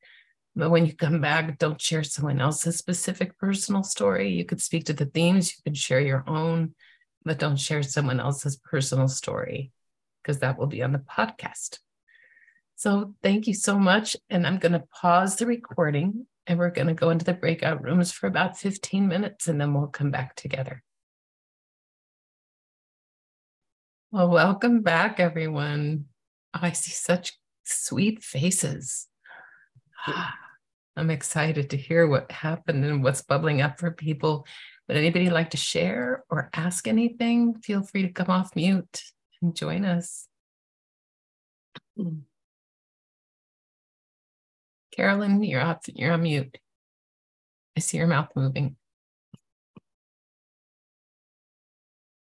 but 0.55 0.69
when 0.69 0.85
you 0.85 0.93
come 0.93 1.21
back, 1.21 1.57
don't 1.57 1.81
share 1.81 2.03
someone 2.03 2.41
else's 2.41 2.77
specific 2.77 3.37
personal 3.37 3.83
story. 3.83 4.29
You 4.29 4.45
could 4.45 4.61
speak 4.61 4.85
to 4.85 4.93
the 4.93 5.05
themes, 5.05 5.51
you 5.51 5.63
could 5.63 5.77
share 5.77 6.01
your 6.01 6.23
own, 6.27 6.75
but 7.23 7.39
don't 7.39 7.59
share 7.59 7.83
someone 7.83 8.19
else's 8.19 8.57
personal 8.57 9.07
story 9.07 9.71
because 10.21 10.39
that 10.39 10.57
will 10.57 10.67
be 10.67 10.83
on 10.83 10.91
the 10.91 10.99
podcast. 10.99 11.79
So 12.75 13.13
thank 13.23 13.47
you 13.47 13.53
so 13.53 13.79
much. 13.79 14.17
And 14.29 14.45
I'm 14.45 14.57
going 14.57 14.73
to 14.73 14.83
pause 15.01 15.37
the 15.37 15.45
recording 15.45 16.25
and 16.51 16.59
we're 16.59 16.69
going 16.69 16.87
to 16.87 16.93
go 16.93 17.11
into 17.11 17.23
the 17.23 17.33
breakout 17.33 17.81
rooms 17.81 18.11
for 18.11 18.27
about 18.27 18.57
15 18.57 19.07
minutes 19.07 19.47
and 19.47 19.59
then 19.59 19.73
we'll 19.73 19.87
come 19.87 20.11
back 20.11 20.35
together. 20.35 20.83
Well, 24.11 24.27
welcome 24.27 24.81
back, 24.81 25.21
everyone. 25.21 26.07
I 26.53 26.73
see 26.73 26.91
such 26.91 27.39
sweet 27.63 28.21
faces. 28.21 29.07
I'm 30.97 31.09
excited 31.09 31.69
to 31.69 31.77
hear 31.77 32.05
what 32.05 32.29
happened 32.29 32.83
and 32.83 33.01
what's 33.01 33.21
bubbling 33.21 33.61
up 33.61 33.79
for 33.79 33.91
people. 33.91 34.45
Would 34.89 34.97
anybody 34.97 35.29
like 35.29 35.51
to 35.51 35.57
share 35.57 36.25
or 36.29 36.49
ask 36.53 36.85
anything? 36.85 37.61
Feel 37.63 37.81
free 37.81 38.01
to 38.01 38.09
come 38.09 38.29
off 38.29 38.57
mute 38.57 39.03
and 39.41 39.55
join 39.55 39.85
us. 39.85 40.27
Hmm. 41.95 42.23
Carolyn, 44.91 45.43
you're 45.43 45.61
off, 45.61 45.79
you're 45.87 46.11
on 46.11 46.23
mute. 46.23 46.57
I 47.77 47.79
see 47.79 47.97
your 47.97 48.07
mouth 48.07 48.29
moving. 48.35 48.75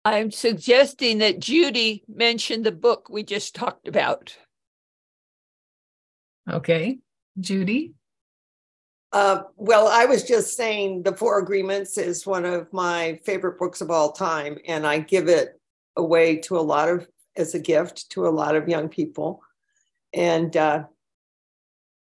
I'm 0.04 0.32
suggesting 0.32 1.19
that 1.19 1.39
Judy 1.39 2.04
mention 2.08 2.63
the 2.63 2.71
book 2.71 3.08
we 3.10 3.24
just 3.24 3.54
talked 3.54 3.88
about. 3.88 4.36
Okay. 6.50 7.00
Judy? 7.39 7.93
Uh, 9.13 9.43
well, 9.58 9.88
I 9.88 10.06
was 10.06 10.24
just 10.24 10.56
saying 10.56 11.04
The 11.04 11.15
Four 11.15 11.39
Agreements 11.39 11.97
is 11.97 12.26
one 12.26 12.45
of 12.45 12.71
my 12.71 13.19
favorite 13.26 13.60
books 13.60 13.82
of 13.82 13.91
all 13.91 14.12
time, 14.12 14.58
and 14.67 14.88
I 14.88 15.00
give 15.00 15.28
it 15.28 15.60
away 15.97 16.38
to 16.38 16.58
a 16.58 16.62
lot 16.62 16.89
of, 16.89 17.08
as 17.36 17.54
a 17.54 17.60
gift 17.60 18.10
to 18.12 18.28
a 18.28 18.30
lot 18.30 18.56
of 18.56 18.69
young 18.69 18.89
people. 18.89 19.41
And, 20.13 20.56
uh, 20.56 20.86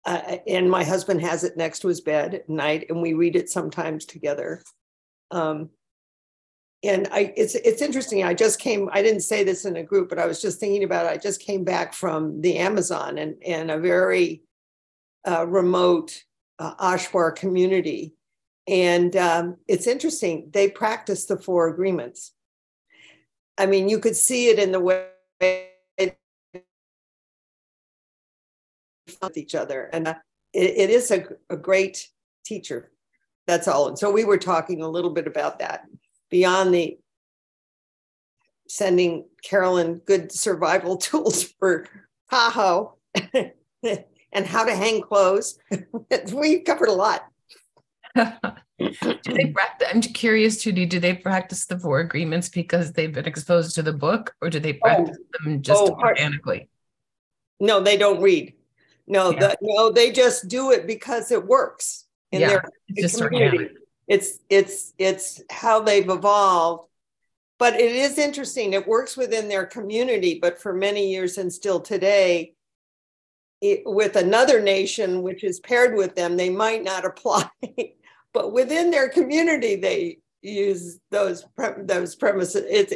uh, 0.04 0.36
and 0.46 0.70
my 0.70 0.84
husband 0.84 1.20
has 1.20 1.44
it 1.44 1.56
next 1.56 1.80
to 1.80 1.88
his 1.88 2.00
bed 2.00 2.34
at 2.34 2.48
night, 2.48 2.86
and 2.88 3.00
we 3.00 3.14
read 3.14 3.36
it 3.36 3.50
sometimes 3.50 4.04
together. 4.04 4.62
Um, 5.30 5.70
and 6.82 7.08
I, 7.12 7.32
it's 7.36 7.54
it's 7.54 7.82
interesting. 7.82 8.24
I 8.24 8.34
just 8.34 8.58
came. 8.58 8.88
I 8.92 9.02
didn't 9.02 9.20
say 9.20 9.44
this 9.44 9.64
in 9.64 9.76
a 9.76 9.84
group, 9.84 10.08
but 10.08 10.18
I 10.18 10.26
was 10.26 10.42
just 10.42 10.58
thinking 10.58 10.82
about 10.82 11.06
it. 11.06 11.12
I 11.12 11.16
just 11.16 11.40
came 11.40 11.62
back 11.62 11.94
from 11.94 12.40
the 12.40 12.58
Amazon 12.58 13.18
and 13.18 13.36
and 13.46 13.70
a 13.70 13.78
very 13.78 14.42
uh, 15.28 15.46
remote 15.46 16.24
uh, 16.58 16.74
Achuar 16.76 17.34
community. 17.34 18.14
And 18.68 19.16
um, 19.16 19.56
it's 19.66 19.86
interesting, 19.86 20.50
they 20.52 20.68
practice 20.68 21.24
the 21.26 21.36
four 21.36 21.68
agreements. 21.68 22.32
I 23.58 23.66
mean, 23.66 23.88
you 23.88 23.98
could 23.98 24.16
see 24.16 24.48
it 24.48 24.58
in 24.58 24.72
the 24.72 24.80
way 24.80 25.06
with 29.22 29.36
each 29.36 29.54
other. 29.54 29.88
And 29.92 30.08
uh, 30.08 30.14
it, 30.52 30.70
it 30.76 30.90
is 30.90 31.10
a, 31.10 31.24
a 31.50 31.56
great 31.56 32.08
teacher. 32.44 32.90
That's 33.46 33.68
all. 33.68 33.88
And 33.88 33.98
so 33.98 34.10
we 34.10 34.24
were 34.24 34.38
talking 34.38 34.82
a 34.82 34.88
little 34.88 35.10
bit 35.10 35.26
about 35.26 35.58
that 35.58 35.84
beyond 36.30 36.74
the 36.74 36.98
sending 38.68 39.26
Carolyn 39.42 40.00
good 40.06 40.32
survival 40.32 40.96
tools 40.98 41.44
for 41.58 41.86
Tahoe. 42.30 42.96
and 44.32 44.46
how 44.46 44.64
to 44.64 44.74
hang 44.74 45.02
clothes. 45.02 45.58
we 46.32 46.60
covered 46.60 46.88
a 46.88 46.92
lot. 46.92 47.26
do 48.16 48.24
they 49.26 49.46
practice, 49.46 49.88
I'm 49.92 50.00
curious, 50.00 50.62
Judy, 50.62 50.86
do 50.86 51.00
they 51.00 51.14
practice 51.14 51.66
the 51.66 51.78
four 51.78 52.00
agreements 52.00 52.48
because 52.48 52.92
they've 52.92 53.12
been 53.12 53.26
exposed 53.26 53.74
to 53.74 53.82
the 53.82 53.92
book 53.92 54.34
or 54.40 54.50
do 54.50 54.58
they 54.58 54.74
oh. 54.74 54.78
practice 54.80 55.18
oh, 55.20 55.44
them 55.44 55.62
just 55.62 55.82
oh, 55.82 55.98
organically? 56.00 56.68
No, 57.60 57.80
they 57.80 57.96
don't 57.96 58.22
read. 58.22 58.54
No, 59.06 59.30
yeah. 59.30 59.40
the, 59.40 59.56
no, 59.60 59.90
they 59.90 60.12
just 60.12 60.48
do 60.48 60.70
it 60.70 60.86
because 60.86 61.30
it 61.30 61.46
works 61.46 62.06
in 62.30 62.40
yeah, 62.40 62.48
their 62.48 62.64
it's 62.88 63.20
community. 63.20 63.74
It's 64.08 64.38
it's 64.48 64.92
it's 64.98 65.42
how 65.50 65.80
they've 65.80 66.08
evolved. 66.08 66.88
But 67.58 67.74
it 67.74 67.92
is 67.92 68.18
interesting. 68.18 68.72
It 68.72 68.88
works 68.88 69.16
within 69.16 69.48
their 69.48 69.66
community, 69.66 70.38
but 70.40 70.60
for 70.60 70.72
many 70.72 71.12
years 71.12 71.38
and 71.38 71.52
still 71.52 71.78
today, 71.78 72.54
with 73.62 74.16
another 74.16 74.60
nation 74.60 75.22
which 75.22 75.44
is 75.44 75.60
paired 75.60 75.94
with 75.94 76.16
them, 76.16 76.36
they 76.36 76.50
might 76.50 76.82
not 76.82 77.04
apply. 77.04 77.48
but 78.32 78.52
within 78.52 78.90
their 78.90 79.08
community, 79.08 79.76
they 79.76 80.18
use 80.40 80.98
those 81.10 81.44
those 81.78 82.14
premises. 82.16 82.64
It's 82.68 82.92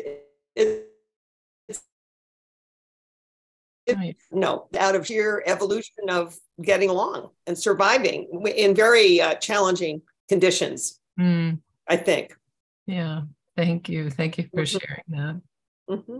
no, 4.30 4.68
out 4.78 4.94
of 4.94 5.06
sheer 5.06 5.42
evolution 5.46 6.08
of 6.08 6.36
getting 6.60 6.90
along 6.90 7.30
and 7.46 7.56
surviving 7.58 8.44
in 8.56 8.74
very 8.74 9.20
uh, 9.20 9.34
challenging 9.34 10.02
conditions. 10.28 11.00
Mm. 11.18 11.60
I 11.88 11.96
think. 11.96 12.34
Yeah. 12.86 13.22
Thank 13.56 13.88
you. 13.88 14.10
Thank 14.10 14.38
you 14.38 14.44
for 14.52 14.62
mm-hmm. 14.62 14.78
sharing 14.78 15.04
that. 15.08 15.40
Mm-hmm. 15.88 16.18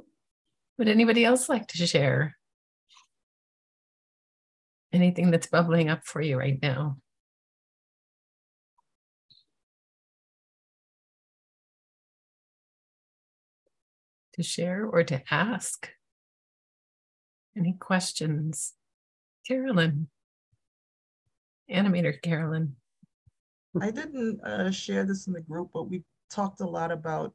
Would 0.79 0.88
anybody 0.88 1.24
else 1.24 1.48
like 1.48 1.66
to 1.68 1.87
share 1.87 2.37
anything 4.92 5.31
that's 5.31 5.48
bubbling 5.48 5.88
up 5.88 6.05
for 6.05 6.20
you 6.20 6.38
right 6.38 6.59
now? 6.62 6.96
To 14.35 14.42
share 14.42 14.87
or 14.87 15.02
to 15.05 15.22
ask? 15.31 15.90
Any 17.56 17.72
questions? 17.72 18.74
Carolyn, 19.46 20.08
animator 21.70 22.20
Carolyn. 22.20 22.76
I 23.80 23.90
didn't 23.90 24.40
uh, 24.42 24.70
share 24.70 25.04
this 25.04 25.26
in 25.26 25.32
the 25.32 25.40
group, 25.40 25.70
but 25.72 25.88
we 25.88 26.02
talked 26.30 26.60
a 26.60 26.66
lot 26.66 26.92
about 26.92 27.32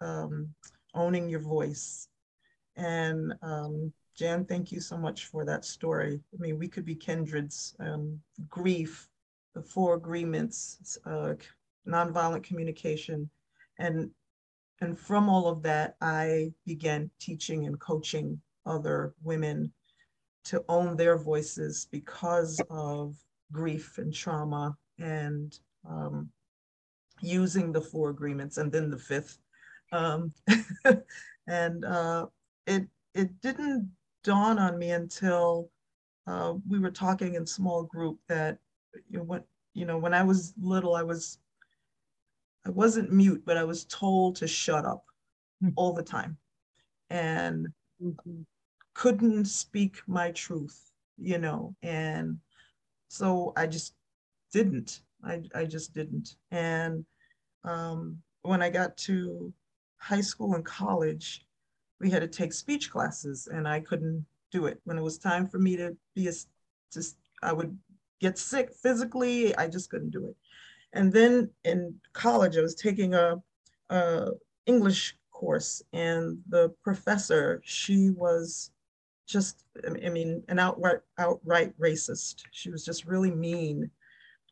um, 0.00 0.48
owning 0.94 1.28
your 1.28 1.40
voice. 1.40 2.08
And 2.76 3.32
um, 3.42 3.92
Jan, 4.16 4.44
thank 4.44 4.70
you 4.70 4.80
so 4.80 4.96
much 4.96 5.26
for 5.26 5.44
that 5.44 5.64
story. 5.64 6.20
I 6.32 6.36
mean, 6.40 6.58
we 6.58 6.68
could 6.68 6.84
be 6.84 6.94
kindreds. 6.94 7.74
Um, 7.80 8.20
grief, 8.48 9.08
the 9.54 9.62
four 9.62 9.94
agreements, 9.94 10.98
uh, 11.06 11.34
nonviolent 11.88 12.44
communication, 12.44 13.28
and 13.78 14.10
and 14.80 14.98
from 14.98 15.28
all 15.28 15.48
of 15.48 15.62
that, 15.62 15.96
I 16.00 16.52
began 16.66 17.10
teaching 17.20 17.66
and 17.66 17.78
coaching 17.78 18.40
other 18.66 19.14
women 19.22 19.72
to 20.44 20.62
own 20.68 20.96
their 20.96 21.16
voices 21.16 21.88
because 21.90 22.60
of 22.70 23.16
grief 23.52 23.98
and 23.98 24.12
trauma 24.12 24.76
and 24.98 25.58
um, 25.88 26.28
using 27.20 27.72
the 27.72 27.80
four 27.80 28.10
agreements 28.10 28.58
and 28.58 28.70
then 28.70 28.90
the 28.90 28.98
fifth. 28.98 29.38
Um, 29.92 30.32
and 31.46 31.84
uh, 31.84 32.26
it, 32.66 32.86
it 33.14 33.40
didn't 33.40 33.90
dawn 34.22 34.58
on 34.58 34.78
me 34.78 34.90
until 34.90 35.70
uh, 36.26 36.54
we 36.68 36.78
were 36.78 36.90
talking 36.90 37.34
in 37.34 37.46
small 37.46 37.84
group 37.84 38.18
that 38.28 38.58
you 39.10 39.18
know, 39.18 39.24
when, 39.24 39.44
you 39.74 39.84
know, 39.86 39.98
when 39.98 40.14
I 40.14 40.22
was 40.22 40.54
little, 40.60 40.94
I 40.94 41.02
was, 41.02 41.38
I 42.66 42.70
wasn't 42.70 43.12
mute, 43.12 43.42
but 43.44 43.56
I 43.56 43.64
was 43.64 43.84
told 43.86 44.36
to 44.36 44.46
shut 44.46 44.84
up 44.84 45.04
mm-hmm. 45.62 45.72
all 45.76 45.92
the 45.92 46.02
time 46.02 46.38
and 47.10 47.68
mm-hmm. 48.02 48.42
Couldn't 48.94 49.46
speak 49.46 49.96
my 50.06 50.30
truth, 50.32 50.92
you 51.18 51.38
know, 51.38 51.74
and 51.82 52.38
so 53.08 53.52
I 53.56 53.66
just 53.66 53.94
didn't. 54.52 55.02
I, 55.24 55.42
I 55.54 55.64
just 55.64 55.94
didn't. 55.94 56.36
And 56.50 57.04
um, 57.64 58.18
when 58.42 58.62
I 58.62 58.70
got 58.70 58.96
to 58.98 59.52
high 59.98 60.20
school 60.20 60.54
and 60.54 60.64
college, 60.64 61.46
we 62.00 62.10
had 62.10 62.22
to 62.22 62.28
take 62.28 62.52
speech 62.52 62.90
classes 62.90 63.48
and 63.52 63.66
I 63.66 63.80
couldn't 63.80 64.24
do 64.52 64.66
it. 64.66 64.80
When 64.84 64.98
it 64.98 65.02
was 65.02 65.18
time 65.18 65.46
for 65.46 65.58
me 65.58 65.76
to 65.76 65.96
be 66.14 66.28
a, 66.28 66.32
just, 66.92 67.16
I 67.42 67.52
would 67.52 67.76
get 68.20 68.38
sick 68.38 68.72
physically, 68.82 69.56
I 69.56 69.68
just 69.68 69.90
couldn't 69.90 70.10
do 70.10 70.26
it. 70.26 70.36
And 70.92 71.12
then 71.12 71.50
in 71.64 71.94
college, 72.12 72.56
I 72.56 72.60
was 72.60 72.74
taking 72.74 73.14
a, 73.14 73.42
a 73.90 74.28
English 74.66 75.16
course 75.32 75.82
and 75.92 76.38
the 76.48 76.72
professor, 76.82 77.60
she 77.64 78.10
was 78.10 78.70
just, 79.26 79.64
I 80.04 80.08
mean, 80.08 80.42
an 80.48 80.58
outright, 80.58 81.00
outright 81.18 81.72
racist. 81.78 82.42
She 82.50 82.70
was 82.70 82.84
just 82.84 83.06
really 83.06 83.30
mean 83.30 83.90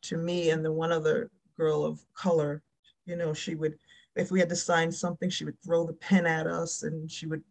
to 0.03 0.17
me 0.17 0.49
and 0.49 0.63
the 0.63 0.71
one 0.71 0.91
other 0.91 1.31
girl 1.57 1.85
of 1.85 2.03
color. 2.13 2.61
You 3.05 3.15
know, 3.15 3.33
she 3.33 3.55
would, 3.55 3.77
if 4.15 4.31
we 4.31 4.39
had 4.39 4.49
to 4.49 4.55
sign 4.55 4.91
something, 4.91 5.29
she 5.29 5.45
would 5.45 5.61
throw 5.63 5.85
the 5.85 5.93
pen 5.93 6.25
at 6.25 6.47
us 6.47 6.83
and 6.83 7.09
she 7.09 7.25
would 7.25 7.43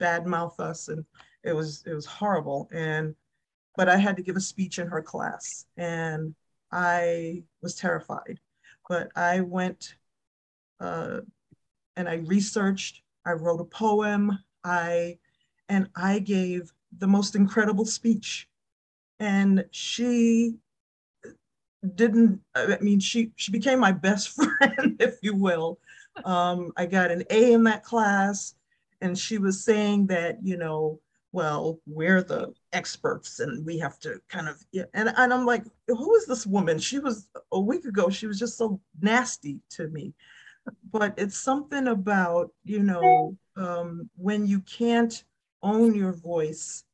badmouth 0.00 0.58
us, 0.60 0.88
and 0.88 1.04
it 1.42 1.52
was 1.54 1.82
it 1.86 1.94
was 1.94 2.06
horrible. 2.06 2.68
And 2.72 3.14
but 3.76 3.88
I 3.88 3.96
had 3.96 4.16
to 4.16 4.22
give 4.22 4.36
a 4.36 4.40
speech 4.40 4.78
in 4.78 4.86
her 4.86 5.02
class, 5.02 5.66
and 5.76 6.34
I 6.72 7.44
was 7.62 7.74
terrified. 7.74 8.40
But 8.88 9.10
I 9.16 9.40
went 9.40 9.96
uh, 10.80 11.20
and 11.96 12.08
I 12.08 12.16
researched. 12.26 13.02
I 13.24 13.32
wrote 13.32 13.60
a 13.60 13.64
poem. 13.64 14.38
I 14.64 15.18
and 15.68 15.88
I 15.96 16.18
gave 16.18 16.72
the 16.96 17.06
most 17.06 17.34
incredible 17.34 17.84
speech. 17.84 18.48
And 19.18 19.64
she 19.70 20.56
didn't 21.94 22.40
i 22.54 22.76
mean 22.80 22.98
she 22.98 23.30
she 23.36 23.52
became 23.52 23.78
my 23.78 23.92
best 23.92 24.30
friend 24.58 24.96
if 25.00 25.16
you 25.22 25.34
will 25.34 25.78
um, 26.24 26.72
i 26.76 26.86
got 26.86 27.10
an 27.10 27.22
a 27.30 27.52
in 27.52 27.62
that 27.64 27.84
class 27.84 28.54
and 29.00 29.16
she 29.16 29.38
was 29.38 29.64
saying 29.64 30.06
that 30.06 30.38
you 30.42 30.56
know 30.56 30.98
well 31.32 31.78
we're 31.86 32.22
the 32.22 32.52
experts 32.72 33.40
and 33.40 33.64
we 33.66 33.78
have 33.78 33.98
to 33.98 34.18
kind 34.28 34.48
of 34.48 34.64
yeah. 34.72 34.84
and, 34.94 35.12
and 35.16 35.32
i'm 35.32 35.44
like 35.44 35.64
who 35.86 36.14
is 36.16 36.26
this 36.26 36.46
woman 36.46 36.78
she 36.78 36.98
was 36.98 37.28
a 37.52 37.60
week 37.60 37.84
ago 37.84 38.08
she 38.08 38.26
was 38.26 38.38
just 38.38 38.56
so 38.56 38.80
nasty 39.00 39.60
to 39.68 39.88
me 39.88 40.14
but 40.90 41.14
it's 41.18 41.38
something 41.38 41.88
about 41.88 42.50
you 42.64 42.82
know 42.82 43.36
um, 43.56 44.08
when 44.16 44.46
you 44.46 44.60
can't 44.60 45.24
own 45.62 45.94
your 45.94 46.12
voice 46.12 46.84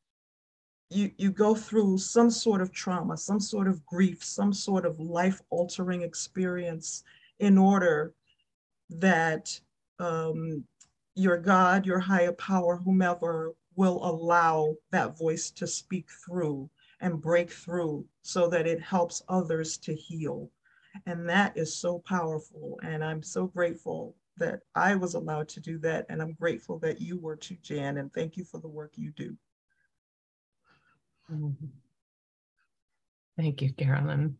you, 0.92 1.10
you 1.16 1.30
go 1.30 1.54
through 1.54 1.98
some 1.98 2.30
sort 2.30 2.60
of 2.60 2.72
trauma, 2.72 3.16
some 3.16 3.40
sort 3.40 3.66
of 3.66 3.84
grief, 3.86 4.22
some 4.22 4.52
sort 4.52 4.84
of 4.84 5.00
life 5.00 5.40
altering 5.50 6.02
experience 6.02 7.02
in 7.38 7.56
order 7.56 8.12
that 8.90 9.58
um, 9.98 10.64
your 11.14 11.38
God, 11.38 11.86
your 11.86 11.98
higher 11.98 12.32
power, 12.32 12.76
whomever 12.76 13.52
will 13.74 14.04
allow 14.04 14.74
that 14.90 15.18
voice 15.18 15.50
to 15.52 15.66
speak 15.66 16.08
through 16.24 16.68
and 17.00 17.22
break 17.22 17.50
through 17.50 18.04
so 18.22 18.46
that 18.48 18.66
it 18.66 18.80
helps 18.80 19.22
others 19.28 19.78
to 19.78 19.94
heal. 19.94 20.50
And 21.06 21.28
that 21.28 21.56
is 21.56 21.74
so 21.74 22.00
powerful. 22.00 22.78
And 22.82 23.02
I'm 23.02 23.22
so 23.22 23.46
grateful 23.46 24.14
that 24.38 24.60
I 24.74 24.94
was 24.94 25.14
allowed 25.14 25.48
to 25.50 25.60
do 25.60 25.78
that. 25.78 26.06
And 26.08 26.22
I'm 26.22 26.32
grateful 26.32 26.78
that 26.80 27.00
you 27.00 27.18
were 27.18 27.36
too, 27.36 27.56
Jan. 27.62 27.98
And 27.98 28.12
thank 28.12 28.36
you 28.36 28.44
for 28.44 28.58
the 28.58 28.68
work 28.68 28.92
you 28.96 29.12
do. 29.12 29.36
Thank 33.36 33.62
you, 33.62 33.72
Carolyn. 33.72 34.36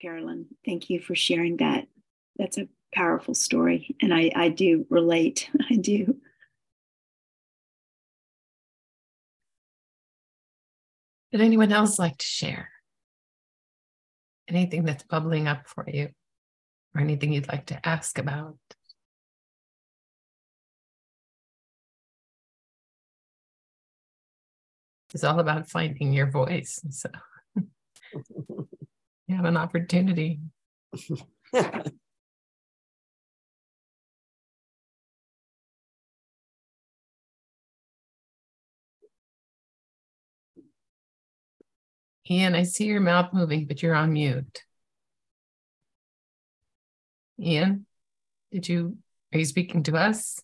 Carolyn, 0.00 0.46
thank 0.64 0.90
you 0.90 1.00
for 1.00 1.14
sharing 1.14 1.58
that. 1.58 1.86
That's 2.36 2.58
a 2.58 2.68
powerful 2.94 3.34
story. 3.34 3.96
And 4.00 4.12
I, 4.12 4.30
I 4.34 4.48
do 4.50 4.86
relate. 4.90 5.48
I 5.70 5.76
do. 5.76 6.16
Would 11.32 11.40
anyone 11.40 11.72
else 11.72 11.98
like 11.98 12.18
to 12.18 12.26
share? 12.26 12.70
Anything 14.48 14.84
that's 14.84 15.02
bubbling 15.02 15.48
up 15.48 15.66
for 15.66 15.84
you 15.88 16.10
or 16.96 17.00
anything 17.00 17.32
you'd 17.32 17.48
like 17.48 17.66
to 17.66 17.86
ask 17.86 18.18
about? 18.18 18.56
It's 25.14 25.24
all 25.24 25.38
about 25.40 25.70
finding 25.70 26.12
your 26.12 26.30
voice. 26.30 26.80
So 26.90 27.10
you 27.56 29.36
have 29.36 29.44
an 29.44 29.56
opportunity. 29.56 30.40
Ian, 42.28 42.54
I 42.56 42.64
see 42.64 42.86
your 42.86 43.00
mouth 43.00 43.32
moving, 43.32 43.66
but 43.66 43.82
you're 43.82 43.94
on 43.94 44.12
mute. 44.12 44.62
Ian, 47.40 47.86
did 48.50 48.68
you, 48.68 48.96
are 49.32 49.38
you 49.38 49.44
speaking 49.44 49.82
to 49.84 49.96
us? 49.96 50.40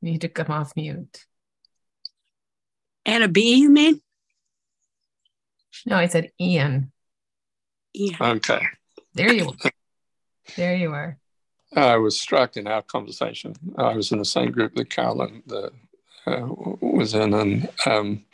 You 0.00 0.12
need 0.12 0.20
to 0.22 0.28
come 0.28 0.50
off 0.50 0.74
mute. 0.76 1.24
Anna 3.04 3.28
B, 3.28 3.56
you 3.56 3.70
mean? 3.70 4.00
No, 5.86 5.96
I 5.96 6.06
said 6.06 6.30
Ian. 6.40 6.92
Ian. 7.94 8.16
Okay. 8.20 8.60
There 9.14 9.32
you 9.32 9.48
are. 9.64 9.70
there 10.56 10.76
you 10.76 10.92
are. 10.92 11.18
I 11.74 11.96
was 11.96 12.20
struck 12.20 12.56
in 12.56 12.66
our 12.66 12.82
conversation. 12.82 13.54
I 13.76 13.94
was 13.94 14.12
in 14.12 14.18
the 14.18 14.24
same 14.24 14.52
group 14.52 14.74
that 14.74 14.90
Carolyn, 14.90 15.42
the 15.46 15.72
uh, 16.26 16.46
was 16.80 17.14
in, 17.14 17.34
and 17.34 17.68
um, 17.86 18.24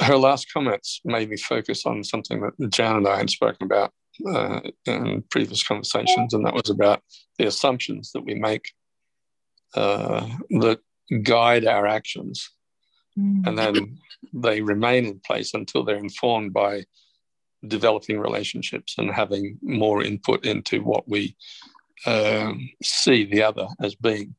her 0.00 0.16
last 0.16 0.52
comments 0.52 1.00
made 1.04 1.30
me 1.30 1.36
focus 1.36 1.86
on 1.86 2.04
something 2.04 2.40
that 2.40 2.70
Jan 2.70 2.96
and 2.96 3.08
I 3.08 3.18
had 3.18 3.30
spoken 3.30 3.66
about 3.66 3.92
uh, 4.28 4.60
in 4.86 5.22
previous 5.30 5.62
conversations, 5.62 6.34
and 6.34 6.44
that 6.46 6.54
was 6.54 6.70
about 6.70 7.02
the 7.38 7.46
assumptions 7.46 8.12
that 8.12 8.24
we 8.24 8.34
make 8.34 8.72
uh, 9.74 10.26
that 10.50 10.80
guide 11.22 11.66
our 11.66 11.86
actions, 11.86 12.50
mm. 13.18 13.46
and 13.46 13.58
then 13.58 13.98
they 14.32 14.60
remain 14.60 15.06
in 15.06 15.20
place 15.20 15.54
until 15.54 15.84
they're 15.84 15.96
informed 15.96 16.52
by 16.52 16.84
developing 17.66 18.18
relationships 18.18 18.96
and 18.98 19.10
having 19.10 19.58
more 19.62 20.02
input 20.02 20.44
into 20.44 20.82
what 20.82 21.08
we 21.08 21.36
um, 22.06 22.68
see 22.82 23.24
the 23.24 23.42
other 23.42 23.66
as 23.80 23.94
being. 23.94 24.34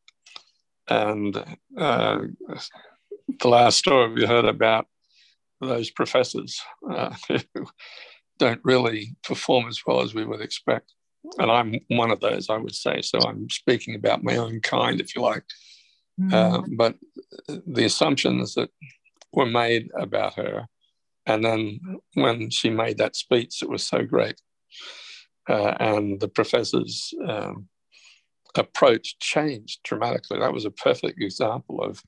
And 0.89 1.36
uh, 1.77 2.19
the 3.39 3.47
last 3.47 3.77
story 3.77 4.13
we 4.13 4.25
heard 4.25 4.45
about 4.45 4.88
those 5.61 5.89
professors 5.89 6.61
uh, 6.89 7.13
who 7.27 7.39
don't 8.39 8.61
really 8.63 9.15
perform 9.23 9.67
as 9.67 9.81
well 9.86 10.01
as 10.01 10.13
we 10.13 10.25
would 10.25 10.41
expect. 10.41 10.93
And 11.38 11.49
I'm 11.49 11.79
one 11.88 12.11
of 12.11 12.19
those, 12.19 12.49
I 12.49 12.57
would 12.57 12.75
say. 12.75 13.01
So 13.01 13.19
I'm 13.19 13.49
speaking 13.49 13.95
about 13.95 14.23
my 14.23 14.38
own 14.38 14.59
kind, 14.59 14.99
if 14.99 15.15
you 15.15 15.21
like. 15.21 15.45
Mm. 16.19 16.34
Uh, 16.34 16.61
but 16.75 16.95
the 17.47 17.86
assumptions 17.86 18.55
that 18.55 18.69
were 19.31 19.45
made 19.45 19.89
about 19.97 20.36
her, 20.36 20.67
and 21.25 21.43
then 21.43 21.79
when 22.15 22.49
she 22.49 22.69
made 22.69 22.97
that 22.97 23.15
speech, 23.15 23.63
it 23.63 23.69
was 23.69 23.84
so 23.84 24.03
great. 24.03 24.39
Uh, 25.49 25.73
and 25.79 26.19
the 26.19 26.27
professor's 26.27 27.13
um, 27.27 27.67
approach 28.55 29.17
changed 29.19 29.79
dramatically. 29.84 30.39
That 30.39 30.53
was 30.53 30.65
a 30.65 30.71
perfect 30.71 31.21
example 31.21 31.81
of, 31.81 32.01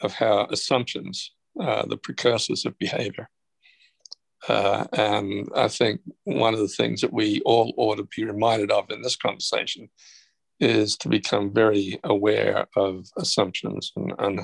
of 0.00 0.14
how 0.14 0.46
assumptions, 0.50 1.32
uh, 1.60 1.84
the 1.86 1.96
precursors 1.96 2.64
of 2.64 2.78
behavior, 2.78 3.28
uh, 4.48 4.86
and 4.92 5.48
I 5.54 5.68
think 5.68 6.00
one 6.24 6.54
of 6.54 6.60
the 6.60 6.68
things 6.68 7.00
that 7.00 7.12
we 7.12 7.40
all 7.44 7.72
ought 7.76 7.96
to 7.96 8.08
be 8.16 8.24
reminded 8.24 8.70
of 8.70 8.90
in 8.90 9.02
this 9.02 9.16
conversation 9.16 9.88
is 10.58 10.96
to 10.96 11.08
become 11.08 11.52
very 11.52 11.98
aware 12.04 12.66
of 12.76 13.06
assumptions 13.16 13.92
and, 13.96 14.12
and 14.18 14.40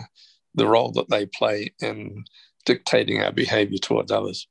the 0.54 0.66
role 0.66 0.92
that 0.92 1.08
they 1.08 1.26
play 1.26 1.72
in 1.80 2.24
dictating 2.64 3.22
our 3.22 3.32
behavior 3.32 3.78
towards 3.78 4.10
others. 4.10 4.48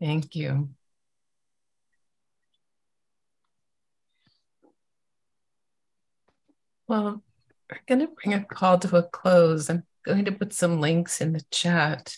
Thank 0.00 0.34
you. 0.34 0.70
Well, 6.86 7.22
we're 7.70 7.80
going 7.86 8.00
to 8.00 8.08
bring 8.22 8.34
a 8.34 8.44
call 8.44 8.78
to 8.80 8.96
a 8.96 9.02
close. 9.02 9.70
I'm 9.70 9.84
going 10.04 10.26
to 10.26 10.32
put 10.32 10.52
some 10.52 10.80
links 10.80 11.20
in 11.20 11.32
the 11.32 11.44
chat. 11.50 12.16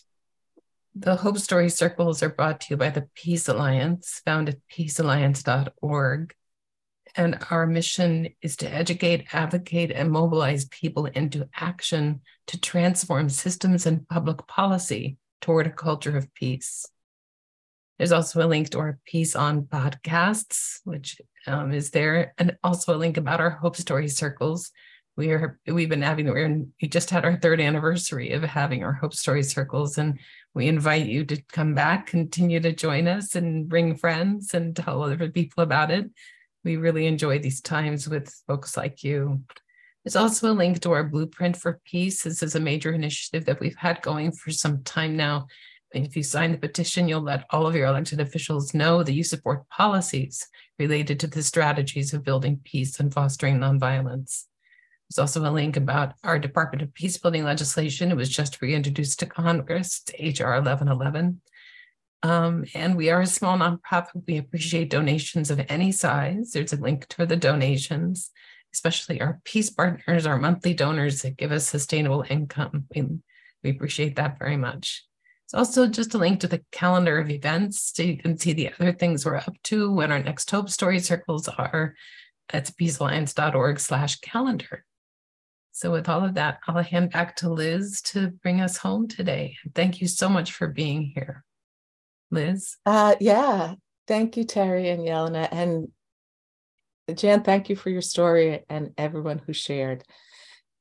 The 0.95 1.16
Hope 1.16 1.39
Story 1.39 1.68
Circles 1.68 2.22
are 2.22 2.28
brought 2.28 2.61
to 2.62 2.66
you 2.70 2.76
by 2.76 2.91
the 2.91 3.09
Peace 3.14 3.49
Alliance, 3.49 4.20
found 4.24 4.49
at 4.49 4.59
peacealliance.org. 4.70 6.34
And 7.14 7.39
our 7.51 7.66
mission 7.66 8.28
is 8.43 8.57
to 8.57 8.70
educate, 8.70 9.32
advocate, 9.32 9.91
and 9.91 10.11
mobilize 10.11 10.66
people 10.66 11.07
into 11.07 11.49
action 11.55 12.20
to 12.49 12.61
transform 12.61 13.28
systems 13.28 13.87
and 13.87 14.07
public 14.09 14.47
policy 14.47 15.16
toward 15.41 15.66
a 15.66 15.70
culture 15.70 16.16
of 16.16 16.32
peace. 16.34 16.87
There's 17.99 18.12
also 18.12 18.45
a 18.45 18.49
link 18.49 18.70
to 18.70 18.78
our 18.78 18.99
Peace 19.07 19.34
On 19.34 19.62
podcasts, 19.62 20.80
which 20.84 21.20
um, 21.47 21.72
is 21.72 21.91
there, 21.91 22.34
and 22.37 22.57
also 22.62 22.95
a 22.95 22.99
link 22.99 23.16
about 23.16 23.41
our 23.41 23.51
Hope 23.51 23.76
Story 23.76 24.09
Circles, 24.09 24.70
we 25.17 25.31
are 25.31 25.59
we've 25.67 25.89
been 25.89 26.03
having 26.03 26.27
we're 26.27 26.64
we 26.81 26.89
just 26.89 27.11
had 27.11 27.25
our 27.25 27.37
third 27.37 27.61
anniversary 27.61 28.33
of 28.33 28.43
having 28.43 28.85
our 28.85 28.93
hope 28.93 29.14
story 29.14 29.43
circles 29.43 29.97
and 29.97 30.19
we 30.55 30.69
invite 30.69 31.07
you 31.07 31.25
to 31.25 31.43
come 31.53 31.75
back 31.75 32.07
continue 32.07 32.61
to 32.61 32.73
join 32.73 33.09
us 33.09 33.35
and 33.35 33.69
bring 33.69 33.97
friends 33.97 34.55
and 34.55 34.77
tell 34.77 35.03
other 35.03 35.29
people 35.31 35.62
about 35.62 35.91
it. 35.91 36.11
We 36.64 36.77
really 36.77 37.07
enjoy 37.07 37.39
these 37.39 37.61
times 37.61 38.09
with 38.09 38.35
folks 38.47 38.77
like 38.77 39.05
you. 39.05 39.43
There's 40.05 40.17
also 40.17 40.51
a 40.51 40.55
link 40.55 40.81
to 40.81 40.93
our 40.93 41.05
blueprint 41.05 41.57
for 41.57 41.81
peace. 41.85 42.23
This 42.23 42.43
is 42.43 42.55
a 42.55 42.61
major 42.61 42.93
initiative 42.93 43.45
that 43.47 43.61
we've 43.61 43.77
had 43.77 44.03
going 44.03 44.33
for 44.33 44.51
some 44.51 44.83
time 44.83 45.17
now. 45.17 45.47
If 45.93 46.17
you 46.17 46.23
sign 46.23 46.53
the 46.53 46.59
petition 46.59 47.09
you'll 47.09 47.23
let 47.23 47.47
all 47.51 47.67
of 47.67 47.75
your 47.75 47.87
elected 47.87 48.21
officials 48.21 48.75
know 48.75 49.03
that 49.03 49.14
you 49.14 49.25
support 49.25 49.69
policies 49.71 50.47
related 50.79 51.21
to 51.21 51.27
the 51.27 51.43
strategies 51.43 52.12
of 52.12 52.25
building 52.25 52.61
peace 52.64 53.01
and 53.01 53.12
fostering 53.12 53.59
nonviolence 53.59 54.45
there's 55.09 55.18
also 55.18 55.48
a 55.48 55.52
link 55.52 55.76
about 55.76 56.14
our 56.24 56.38
Department 56.38 56.82
of 56.82 56.88
Peacebuilding 56.94 57.44
legislation. 57.44 58.11
It 58.11 58.16
was 58.16 58.28
just 58.28 58.61
reintroduced 58.61 59.20
to 59.20 59.26
Congress, 59.26 60.02
to 60.04 60.12
HR 60.14 60.54
1111. 60.54 61.40
Um, 62.22 62.64
and 62.74 62.96
we 62.96 63.11
are 63.11 63.20
a 63.20 63.26
small 63.26 63.57
nonprofit. 63.57 64.26
We 64.26 64.38
appreciate 64.38 64.90
donations 64.90 65.50
of 65.50 65.64
any 65.68 65.92
size. 65.92 66.50
There's 66.50 66.72
a 66.72 66.76
link 66.76 67.07
to 67.09 67.24
the 67.24 67.36
donations, 67.36 68.32
especially 68.74 69.20
our 69.20 69.40
peace 69.44 69.70
partners, 69.70 70.26
our 70.26 70.38
monthly 70.38 70.74
donors 70.74 71.22
that 71.22 71.36
give 71.36 71.52
us 71.52 71.68
sustainable 71.68 72.24
income. 72.28 72.86
We, 72.92 73.07
we 73.62 73.70
appreciate 73.70 74.16
that 74.16 74.40
very 74.40 74.57
much. 74.57 75.04
It's 75.44 75.54
also 75.54 75.86
just 75.86 76.14
a 76.14 76.18
link 76.18 76.40
to 76.40 76.48
the 76.48 76.64
calendar 76.72 77.20
of 77.20 77.30
events 77.30 77.92
so 77.94 78.02
you 78.02 78.16
can 78.16 78.36
see 78.36 78.52
the 78.52 78.72
other 78.72 78.92
things 78.92 79.24
we're 79.24 79.36
up 79.36 79.54
to 79.64 79.92
when 79.92 80.11
our 80.11 80.20
next 80.20 80.50
Hope 80.50 80.68
Story 80.68 80.98
circles 80.98 81.46
are. 81.46 81.94
That's 82.48 82.72
peacealliance.org 82.72 83.78
slash 83.78 84.18
calendar. 84.18 84.84
So, 85.77 85.91
with 85.91 86.09
all 86.09 86.24
of 86.24 86.33
that, 86.37 86.61
I'll 86.66 86.83
hand 86.83 87.12
back 87.12 87.37
to 87.37 87.51
Liz 87.51 88.01
to 88.07 88.29
bring 88.29 88.62
us 88.62 88.79
home 88.79 89.09
today. 89.09 89.59
Thank 89.74 90.01
you 90.01 90.09
so 90.09 90.27
much 90.27 90.53
for 90.53 90.68
being 90.68 91.12
here. 91.14 91.45
Liz? 92.31 92.79
Uh, 92.87 93.14
yeah. 93.20 93.74
Thank 94.09 94.39
you, 94.39 94.45
Terry 94.45 94.89
and 94.89 95.03
Yelena. 95.03 95.47
And 95.53 95.89
Jan, 97.14 97.43
thank 97.43 97.68
you 97.68 97.77
for 97.77 97.91
your 97.91 98.01
story 98.01 98.64
and 98.70 98.95
everyone 98.97 99.39
who 99.39 99.53
shared. 99.53 100.03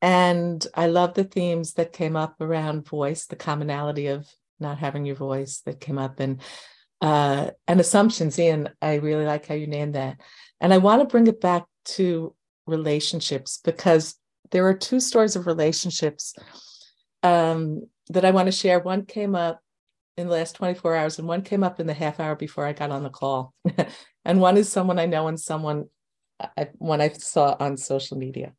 And 0.01 0.65
I 0.73 0.87
love 0.87 1.13
the 1.13 1.25
themes 1.25 1.73
that 1.73 1.91
came 1.91 2.15
up 2.15 2.39
around 2.39 2.87
voice, 2.87 3.25
the 3.25 3.35
commonality 3.35 4.07
of 4.07 4.25
not 4.61 4.77
having 4.77 5.03
your 5.03 5.17
voice 5.17 5.59
that 5.65 5.81
came 5.81 5.97
up 5.97 6.21
and 6.21 6.39
uh, 7.01 7.49
and 7.67 7.81
assumptions. 7.81 8.39
Ian, 8.39 8.69
I 8.81 8.95
really 8.95 9.25
like 9.25 9.45
how 9.45 9.55
you 9.55 9.67
named 9.67 9.95
that. 9.95 10.21
And 10.61 10.73
I 10.73 10.77
want 10.77 11.01
to 11.01 11.11
bring 11.11 11.27
it 11.27 11.41
back 11.41 11.65
to 11.95 12.33
relationships 12.65 13.59
because 13.61 14.15
there 14.51 14.67
are 14.67 14.73
two 14.73 14.99
stories 14.99 15.35
of 15.35 15.47
relationships 15.47 16.33
um, 17.23 17.81
that 18.09 18.25
I 18.25 18.31
want 18.31 18.47
to 18.47 18.51
share. 18.51 18.79
One 18.79 19.05
came 19.05 19.35
up 19.35 19.59
in 20.17 20.27
the 20.27 20.33
last 20.33 20.55
24 20.55 20.95
hours, 20.95 21.19
and 21.19 21.27
one 21.27 21.41
came 21.41 21.63
up 21.63 21.79
in 21.79 21.87
the 21.87 21.93
half 21.93 22.19
hour 22.19 22.35
before 22.35 22.65
I 22.65 22.73
got 22.73 22.91
on 22.91 23.03
the 23.03 23.09
call. 23.09 23.53
and 24.25 24.39
one 24.39 24.57
is 24.57 24.71
someone 24.71 24.99
I 24.99 25.05
know 25.05 25.27
and 25.27 25.39
someone 25.39 25.85
I, 26.39 26.69
one 26.77 27.01
I 27.01 27.09
saw 27.09 27.55
on 27.59 27.77
social 27.77 28.17
media. 28.17 28.53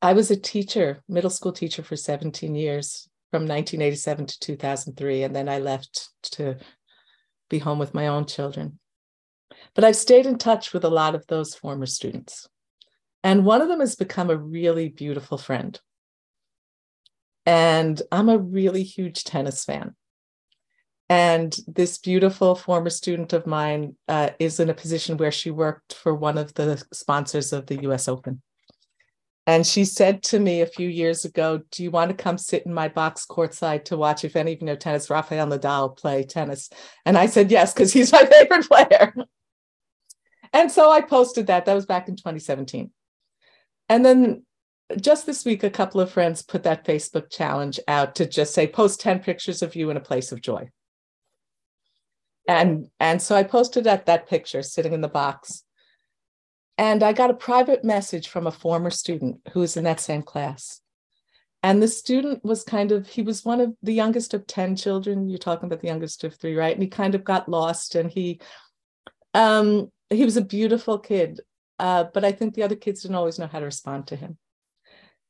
I 0.00 0.12
was 0.12 0.30
a 0.30 0.36
teacher, 0.36 1.02
middle 1.08 1.30
school 1.30 1.52
teacher 1.52 1.82
for 1.82 1.96
17 1.96 2.54
years 2.54 3.08
from 3.30 3.42
1987 3.42 4.26
to 4.26 4.40
2003. 4.40 5.22
And 5.22 5.36
then 5.36 5.48
I 5.48 5.58
left 5.58 6.08
to 6.32 6.56
be 7.48 7.58
home 7.58 7.78
with 7.78 7.94
my 7.94 8.08
own 8.08 8.26
children. 8.26 8.78
But 9.74 9.84
I've 9.84 9.96
stayed 9.96 10.26
in 10.26 10.38
touch 10.38 10.72
with 10.72 10.84
a 10.84 10.90
lot 10.90 11.14
of 11.14 11.26
those 11.26 11.54
former 11.54 11.86
students. 11.86 12.48
And 13.24 13.44
one 13.44 13.62
of 13.62 13.68
them 13.68 13.80
has 13.80 13.94
become 13.94 14.30
a 14.30 14.36
really 14.36 14.88
beautiful 14.88 15.38
friend. 15.38 15.78
And 17.46 18.00
I'm 18.10 18.28
a 18.28 18.38
really 18.38 18.82
huge 18.82 19.24
tennis 19.24 19.64
fan. 19.64 19.94
And 21.08 21.54
this 21.66 21.98
beautiful 21.98 22.54
former 22.54 22.90
student 22.90 23.32
of 23.32 23.46
mine 23.46 23.96
uh, 24.08 24.30
is 24.38 24.60
in 24.60 24.70
a 24.70 24.74
position 24.74 25.16
where 25.16 25.32
she 25.32 25.50
worked 25.50 25.94
for 25.94 26.14
one 26.14 26.38
of 26.38 26.54
the 26.54 26.82
sponsors 26.92 27.52
of 27.52 27.66
the 27.66 27.82
US 27.82 28.08
Open. 28.08 28.40
And 29.46 29.66
she 29.66 29.84
said 29.84 30.22
to 30.24 30.38
me 30.38 30.60
a 30.60 30.66
few 30.66 30.88
years 30.88 31.24
ago, 31.24 31.60
Do 31.70 31.82
you 31.82 31.90
want 31.90 32.10
to 32.10 32.16
come 32.16 32.38
sit 32.38 32.64
in 32.64 32.72
my 32.72 32.88
box 32.88 33.26
courtside 33.28 33.84
to 33.86 33.96
watch, 33.96 34.24
if 34.24 34.36
any 34.36 34.52
of 34.52 34.60
you 34.60 34.66
know 34.66 34.76
tennis, 34.76 35.10
Rafael 35.10 35.48
Nadal 35.48 35.96
play 35.96 36.22
tennis? 36.22 36.70
And 37.04 37.18
I 37.18 37.26
said, 37.26 37.50
Yes, 37.50 37.74
because 37.74 37.92
he's 37.92 38.12
my 38.12 38.24
favorite 38.32 38.68
player. 38.68 39.14
and 40.52 40.70
so 40.70 40.90
I 40.90 41.00
posted 41.00 41.48
that. 41.48 41.64
That 41.64 41.74
was 41.74 41.86
back 41.86 42.08
in 42.08 42.14
2017. 42.14 42.90
And 43.92 44.06
then 44.06 44.46
just 44.98 45.26
this 45.26 45.44
week, 45.44 45.62
a 45.62 45.68
couple 45.68 46.00
of 46.00 46.10
friends 46.10 46.40
put 46.40 46.62
that 46.62 46.86
Facebook 46.86 47.30
challenge 47.30 47.78
out 47.86 48.14
to 48.14 48.26
just 48.26 48.54
say, 48.54 48.66
post 48.66 49.02
10 49.02 49.18
pictures 49.18 49.60
of 49.60 49.76
you 49.76 49.90
in 49.90 49.98
a 49.98 50.00
place 50.00 50.32
of 50.32 50.40
joy. 50.40 50.70
And, 52.48 52.86
and 52.98 53.20
so 53.20 53.36
I 53.36 53.42
posted 53.42 53.84
that, 53.84 54.06
that 54.06 54.30
picture 54.30 54.62
sitting 54.62 54.94
in 54.94 55.02
the 55.02 55.08
box. 55.08 55.64
And 56.78 57.02
I 57.02 57.12
got 57.12 57.28
a 57.28 57.34
private 57.34 57.84
message 57.84 58.28
from 58.28 58.46
a 58.46 58.50
former 58.50 58.88
student 58.88 59.42
who 59.52 59.60
was 59.60 59.76
in 59.76 59.84
that 59.84 60.00
same 60.00 60.22
class. 60.22 60.80
And 61.62 61.82
the 61.82 61.86
student 61.86 62.42
was 62.42 62.64
kind 62.64 62.92
of, 62.92 63.06
he 63.06 63.20
was 63.20 63.44
one 63.44 63.60
of 63.60 63.74
the 63.82 63.92
youngest 63.92 64.32
of 64.32 64.46
10 64.46 64.76
children. 64.76 65.28
You're 65.28 65.36
talking 65.36 65.66
about 65.66 65.82
the 65.82 65.88
youngest 65.88 66.24
of 66.24 66.34
three, 66.34 66.56
right? 66.56 66.74
And 66.74 66.82
he 66.82 66.88
kind 66.88 67.14
of 67.14 67.24
got 67.24 67.46
lost 67.46 67.94
and 67.94 68.10
he, 68.10 68.40
um, 69.34 69.92
he 70.08 70.24
was 70.24 70.38
a 70.38 70.42
beautiful 70.42 70.98
kid 70.98 71.40
uh, 71.82 72.04
but 72.14 72.24
I 72.24 72.30
think 72.30 72.54
the 72.54 72.62
other 72.62 72.76
kids 72.76 73.02
didn't 73.02 73.16
always 73.16 73.40
know 73.40 73.48
how 73.48 73.58
to 73.58 73.64
respond 73.64 74.06
to 74.06 74.16
him. 74.16 74.38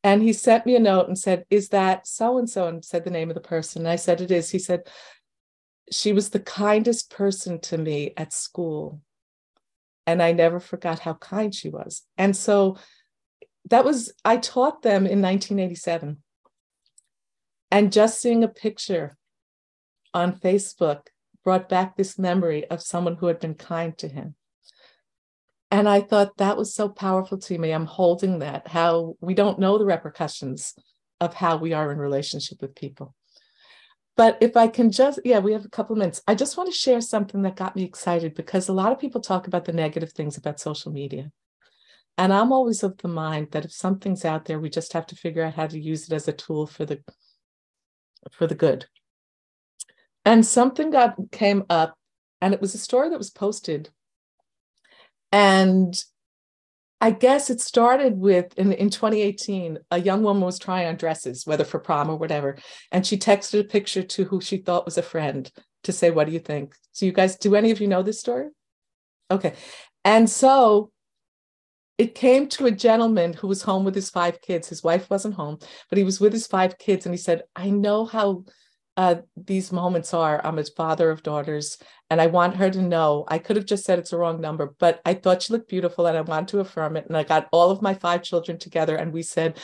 And 0.04 0.22
he 0.22 0.34
sent 0.34 0.66
me 0.66 0.76
a 0.76 0.80
note 0.80 1.08
and 1.08 1.18
said, 1.18 1.46
Is 1.48 1.70
that 1.70 2.06
so 2.06 2.36
and 2.36 2.48
so? 2.48 2.66
And 2.66 2.84
said 2.84 3.04
the 3.04 3.10
name 3.10 3.30
of 3.30 3.34
the 3.34 3.40
person. 3.40 3.82
And 3.82 3.88
I 3.88 3.96
said, 3.96 4.20
It 4.20 4.30
is. 4.30 4.50
He 4.50 4.58
said, 4.58 4.82
She 5.90 6.12
was 6.12 6.28
the 6.28 6.40
kindest 6.40 7.10
person 7.10 7.58
to 7.60 7.78
me 7.78 8.12
at 8.18 8.34
school. 8.34 9.00
And 10.06 10.22
I 10.22 10.32
never 10.32 10.60
forgot 10.60 10.98
how 10.98 11.14
kind 11.14 11.54
she 11.54 11.70
was. 11.70 12.02
And 12.18 12.36
so 12.36 12.76
that 13.70 13.86
was, 13.86 14.12
I 14.22 14.36
taught 14.36 14.82
them 14.82 15.06
in 15.06 15.22
1987. 15.22 16.18
And 17.70 17.92
just 17.92 18.20
seeing 18.20 18.44
a 18.44 18.48
picture 18.48 19.16
on 20.12 20.38
Facebook 20.38 21.06
brought 21.44 21.70
back 21.70 21.96
this 21.96 22.18
memory 22.18 22.68
of 22.68 22.82
someone 22.82 23.16
who 23.16 23.28
had 23.28 23.40
been 23.40 23.54
kind 23.54 23.96
to 23.96 24.08
him. 24.08 24.34
And 25.72 25.88
I 25.88 26.02
thought 26.02 26.36
that 26.36 26.58
was 26.58 26.74
so 26.74 26.90
powerful 26.90 27.38
to 27.38 27.58
me. 27.58 27.72
I'm 27.72 27.86
holding 27.86 28.40
that, 28.40 28.68
how 28.68 29.16
we 29.22 29.32
don't 29.32 29.58
know 29.58 29.78
the 29.78 29.86
repercussions 29.86 30.74
of 31.18 31.32
how 31.32 31.56
we 31.56 31.72
are 31.72 31.90
in 31.90 31.96
relationship 31.96 32.60
with 32.60 32.74
people. 32.74 33.14
But 34.14 34.36
if 34.42 34.54
I 34.54 34.68
can 34.68 34.92
just, 34.92 35.20
yeah, 35.24 35.38
we 35.38 35.54
have 35.54 35.64
a 35.64 35.70
couple 35.70 35.96
minutes. 35.96 36.20
I 36.26 36.34
just 36.34 36.58
want 36.58 36.70
to 36.70 36.78
share 36.78 37.00
something 37.00 37.40
that 37.42 37.56
got 37.56 37.74
me 37.74 37.84
excited 37.84 38.34
because 38.34 38.68
a 38.68 38.74
lot 38.74 38.92
of 38.92 38.98
people 38.98 39.22
talk 39.22 39.46
about 39.46 39.64
the 39.64 39.72
negative 39.72 40.12
things 40.12 40.36
about 40.36 40.60
social 40.60 40.92
media. 40.92 41.32
And 42.18 42.34
I'm 42.34 42.52
always 42.52 42.82
of 42.82 42.98
the 42.98 43.08
mind 43.08 43.52
that 43.52 43.64
if 43.64 43.72
something's 43.72 44.26
out 44.26 44.44
there, 44.44 44.60
we 44.60 44.68
just 44.68 44.92
have 44.92 45.06
to 45.06 45.16
figure 45.16 45.42
out 45.42 45.54
how 45.54 45.68
to 45.68 45.80
use 45.80 46.06
it 46.06 46.12
as 46.12 46.28
a 46.28 46.32
tool 46.34 46.66
for 46.66 46.84
the 46.84 47.02
for 48.30 48.46
the 48.46 48.54
good. 48.54 48.84
And 50.26 50.44
something 50.44 50.90
got 50.90 51.14
came 51.32 51.64
up, 51.70 51.96
and 52.42 52.52
it 52.52 52.60
was 52.60 52.74
a 52.74 52.78
story 52.78 53.08
that 53.08 53.18
was 53.18 53.30
posted 53.30 53.88
and 55.32 55.94
I 57.00 57.10
guess 57.10 57.50
it 57.50 57.60
started 57.60 58.16
with 58.16 58.56
in, 58.56 58.70
in 58.72 58.88
2018, 58.88 59.78
a 59.90 60.00
young 60.00 60.22
woman 60.22 60.44
was 60.44 60.58
trying 60.58 60.86
on 60.86 60.94
dresses, 60.94 61.44
whether 61.44 61.64
for 61.64 61.80
prom 61.80 62.08
or 62.08 62.16
whatever. 62.16 62.56
And 62.92 63.04
she 63.04 63.18
texted 63.18 63.58
a 63.58 63.64
picture 63.64 64.04
to 64.04 64.24
who 64.24 64.40
she 64.40 64.58
thought 64.58 64.84
was 64.84 64.98
a 64.98 65.02
friend 65.02 65.50
to 65.82 65.92
say, 65.92 66.12
What 66.12 66.28
do 66.28 66.32
you 66.32 66.38
think? 66.38 66.76
So, 66.92 67.04
you 67.04 67.10
guys, 67.10 67.34
do 67.36 67.56
any 67.56 67.72
of 67.72 67.80
you 67.80 67.88
know 67.88 68.04
this 68.04 68.20
story? 68.20 68.50
Okay. 69.32 69.54
And 70.04 70.30
so 70.30 70.92
it 71.98 72.14
came 72.14 72.48
to 72.50 72.66
a 72.66 72.70
gentleman 72.70 73.32
who 73.32 73.48
was 73.48 73.62
home 73.62 73.84
with 73.84 73.94
his 73.94 74.10
five 74.10 74.40
kids. 74.40 74.68
His 74.68 74.84
wife 74.84 75.10
wasn't 75.10 75.34
home, 75.34 75.58
but 75.88 75.98
he 75.98 76.04
was 76.04 76.20
with 76.20 76.32
his 76.32 76.46
five 76.46 76.78
kids. 76.78 77.04
And 77.04 77.12
he 77.12 77.18
said, 77.18 77.42
I 77.56 77.70
know 77.70 78.04
how 78.04 78.44
uh, 78.96 79.16
these 79.36 79.72
moments 79.72 80.12
are. 80.12 80.44
I'm 80.44 80.58
a 80.58 80.64
father 80.64 81.10
of 81.10 81.22
daughters, 81.22 81.78
and 82.10 82.20
I 82.20 82.26
want 82.26 82.56
her 82.56 82.70
to 82.70 82.82
know. 82.82 83.24
I 83.28 83.38
could 83.38 83.56
have 83.56 83.64
just 83.64 83.84
said 83.84 83.98
it's 83.98 84.12
a 84.12 84.18
wrong 84.18 84.40
number, 84.40 84.74
but 84.78 85.00
I 85.04 85.14
thought 85.14 85.42
she 85.42 85.52
looked 85.52 85.70
beautiful, 85.70 86.06
and 86.06 86.16
I 86.16 86.20
want 86.20 86.48
to 86.48 86.60
affirm 86.60 86.96
it. 86.96 87.06
And 87.06 87.16
I 87.16 87.22
got 87.22 87.48
all 87.52 87.70
of 87.70 87.80
my 87.80 87.94
five 87.94 88.22
children 88.22 88.58
together, 88.58 88.96
and 88.96 89.12
we 89.12 89.22
said, 89.22 89.58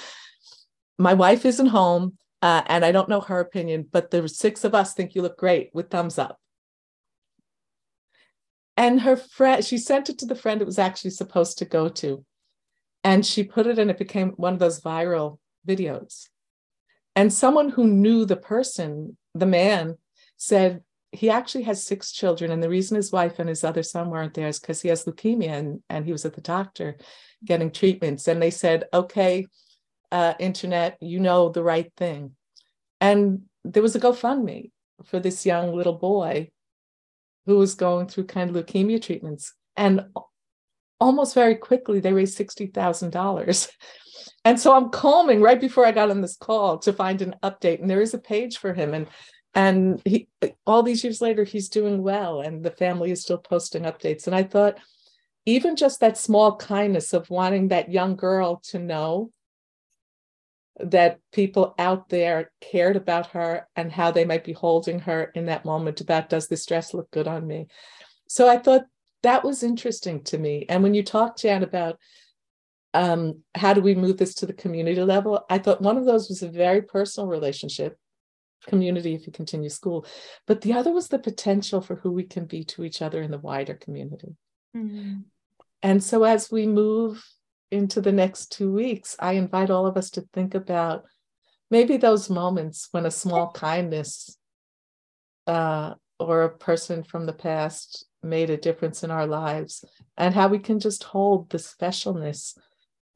"My 0.98 1.14
wife 1.14 1.44
isn't 1.44 1.66
home, 1.66 2.16
uh, 2.40 2.62
and 2.66 2.84
I 2.84 2.92
don't 2.92 3.08
know 3.08 3.20
her 3.20 3.40
opinion, 3.40 3.86
but 3.90 4.10
the 4.10 4.28
six 4.28 4.64
of 4.64 4.74
us 4.74 4.94
think 4.94 5.14
you 5.14 5.22
look 5.22 5.36
great." 5.36 5.70
With 5.74 5.90
thumbs 5.90 6.18
up. 6.18 6.40
And 8.78 9.02
her 9.02 9.16
friend, 9.16 9.62
she 9.62 9.76
sent 9.76 10.08
it 10.08 10.18
to 10.20 10.26
the 10.26 10.36
friend 10.36 10.62
it 10.62 10.66
was 10.66 10.78
actually 10.78 11.10
supposed 11.10 11.58
to 11.58 11.66
go 11.66 11.90
to, 11.90 12.24
and 13.04 13.26
she 13.26 13.44
put 13.44 13.66
it, 13.66 13.78
and 13.78 13.90
it 13.90 13.98
became 13.98 14.30
one 14.30 14.54
of 14.54 14.58
those 14.58 14.80
viral 14.80 15.38
videos. 15.66 16.28
And 17.14 17.32
someone 17.32 17.68
who 17.68 17.86
knew 17.86 18.24
the 18.24 18.36
person, 18.36 19.17
the 19.38 19.46
man, 19.46 19.96
said 20.36 20.82
he 21.12 21.30
actually 21.30 21.64
has 21.64 21.84
six 21.84 22.12
children. 22.12 22.50
And 22.50 22.62
the 22.62 22.68
reason 22.68 22.96
his 22.96 23.12
wife 23.12 23.38
and 23.38 23.48
his 23.48 23.64
other 23.64 23.82
son 23.82 24.10
weren't 24.10 24.34
there 24.34 24.48
is 24.48 24.60
because 24.60 24.82
he 24.82 24.88
has 24.88 25.04
leukemia 25.04 25.50
and, 25.50 25.82
and 25.88 26.04
he 26.04 26.12
was 26.12 26.24
at 26.24 26.34
the 26.34 26.40
doctor 26.40 26.98
getting 27.44 27.70
treatments. 27.70 28.28
And 28.28 28.42
they 28.42 28.50
said, 28.50 28.84
okay, 28.92 29.46
uh, 30.12 30.34
internet, 30.38 30.98
you 31.00 31.20
know 31.20 31.48
the 31.48 31.62
right 31.62 31.90
thing. 31.96 32.32
And 33.00 33.42
there 33.64 33.82
was 33.82 33.96
a 33.96 34.00
GoFundMe 34.00 34.70
for 35.04 35.20
this 35.20 35.46
young 35.46 35.74
little 35.74 35.94
boy 35.94 36.50
who 37.46 37.56
was 37.56 37.74
going 37.74 38.08
through 38.08 38.24
kind 38.24 38.54
of 38.54 38.56
leukemia 38.56 39.00
treatments. 39.00 39.54
And 39.76 40.06
almost 41.00 41.34
very 41.34 41.54
quickly, 41.54 42.00
they 42.00 42.12
raised 42.12 42.38
$60,000 42.38 43.68
and 44.44 44.58
so 44.58 44.74
i'm 44.74 44.90
calming 44.90 45.40
right 45.40 45.60
before 45.60 45.86
i 45.86 45.92
got 45.92 46.10
on 46.10 46.20
this 46.20 46.36
call 46.36 46.78
to 46.78 46.92
find 46.92 47.22
an 47.22 47.34
update 47.42 47.80
and 47.80 47.90
there 47.90 48.00
is 48.00 48.14
a 48.14 48.18
page 48.18 48.58
for 48.58 48.72
him 48.72 48.94
and 48.94 49.06
and 49.54 50.00
he 50.04 50.28
all 50.66 50.82
these 50.82 51.02
years 51.02 51.20
later 51.20 51.44
he's 51.44 51.68
doing 51.68 52.02
well 52.02 52.40
and 52.40 52.64
the 52.64 52.70
family 52.70 53.10
is 53.10 53.22
still 53.22 53.38
posting 53.38 53.82
updates. 53.82 54.26
And 54.26 54.36
i 54.36 54.42
thought 54.42 54.78
even 55.46 55.76
just 55.76 56.00
that 56.00 56.18
small 56.18 56.56
kindness 56.56 57.12
of 57.12 57.30
wanting 57.30 57.68
that 57.68 57.90
young 57.90 58.16
girl 58.16 58.60
to 58.68 58.78
know 58.78 59.30
that 60.78 61.18
people 61.32 61.74
out 61.78 62.08
there 62.08 62.52
cared 62.60 62.96
about 62.96 63.28
her 63.28 63.66
and 63.74 63.90
how 63.90 64.10
they 64.10 64.24
might 64.24 64.44
be 64.44 64.52
holding 64.52 65.00
her 65.00 65.32
in 65.34 65.46
that 65.46 65.64
moment 65.64 66.00
about 66.00 66.28
does 66.28 66.46
this 66.46 66.66
dress 66.66 66.94
look 66.94 67.10
good 67.10 67.26
on 67.26 67.46
me? 67.46 67.66
So 68.28 68.48
i 68.48 68.58
thought 68.58 68.84
that 69.24 69.42
was 69.42 69.64
interesting 69.64 70.22
to 70.24 70.38
me. 70.38 70.66
And 70.68 70.82
when 70.82 70.94
you 70.94 71.02
talk 71.02 71.36
jan 71.36 71.64
about 71.64 71.98
um, 72.98 73.44
how 73.54 73.74
do 73.74 73.80
we 73.80 73.94
move 73.94 74.16
this 74.16 74.34
to 74.34 74.46
the 74.46 74.52
community 74.52 75.00
level? 75.00 75.44
I 75.48 75.58
thought 75.58 75.80
one 75.80 75.96
of 75.96 76.04
those 76.04 76.28
was 76.28 76.42
a 76.42 76.48
very 76.48 76.82
personal 76.82 77.28
relationship, 77.28 77.96
community 78.66 79.14
if 79.14 79.24
you 79.24 79.32
continue 79.32 79.68
school, 79.68 80.04
but 80.48 80.62
the 80.62 80.72
other 80.72 80.90
was 80.90 81.06
the 81.06 81.20
potential 81.20 81.80
for 81.80 81.94
who 81.94 82.10
we 82.10 82.24
can 82.24 82.44
be 82.46 82.64
to 82.64 82.82
each 82.82 83.00
other 83.00 83.22
in 83.22 83.30
the 83.30 83.38
wider 83.38 83.74
community. 83.74 84.34
Mm-hmm. 84.76 85.20
And 85.80 86.02
so 86.02 86.24
as 86.24 86.50
we 86.50 86.66
move 86.66 87.24
into 87.70 88.00
the 88.00 88.10
next 88.10 88.50
two 88.50 88.72
weeks, 88.72 89.14
I 89.20 89.34
invite 89.34 89.70
all 89.70 89.86
of 89.86 89.96
us 89.96 90.10
to 90.10 90.22
think 90.32 90.56
about 90.56 91.04
maybe 91.70 91.98
those 91.98 92.28
moments 92.28 92.88
when 92.90 93.06
a 93.06 93.12
small 93.12 93.52
kindness 93.52 94.36
uh, 95.46 95.94
or 96.18 96.42
a 96.42 96.58
person 96.58 97.04
from 97.04 97.26
the 97.26 97.32
past 97.32 98.06
made 98.24 98.50
a 98.50 98.56
difference 98.56 99.04
in 99.04 99.12
our 99.12 99.28
lives 99.28 99.84
and 100.16 100.34
how 100.34 100.48
we 100.48 100.58
can 100.58 100.80
just 100.80 101.04
hold 101.04 101.48
the 101.50 101.58
specialness 101.58 102.58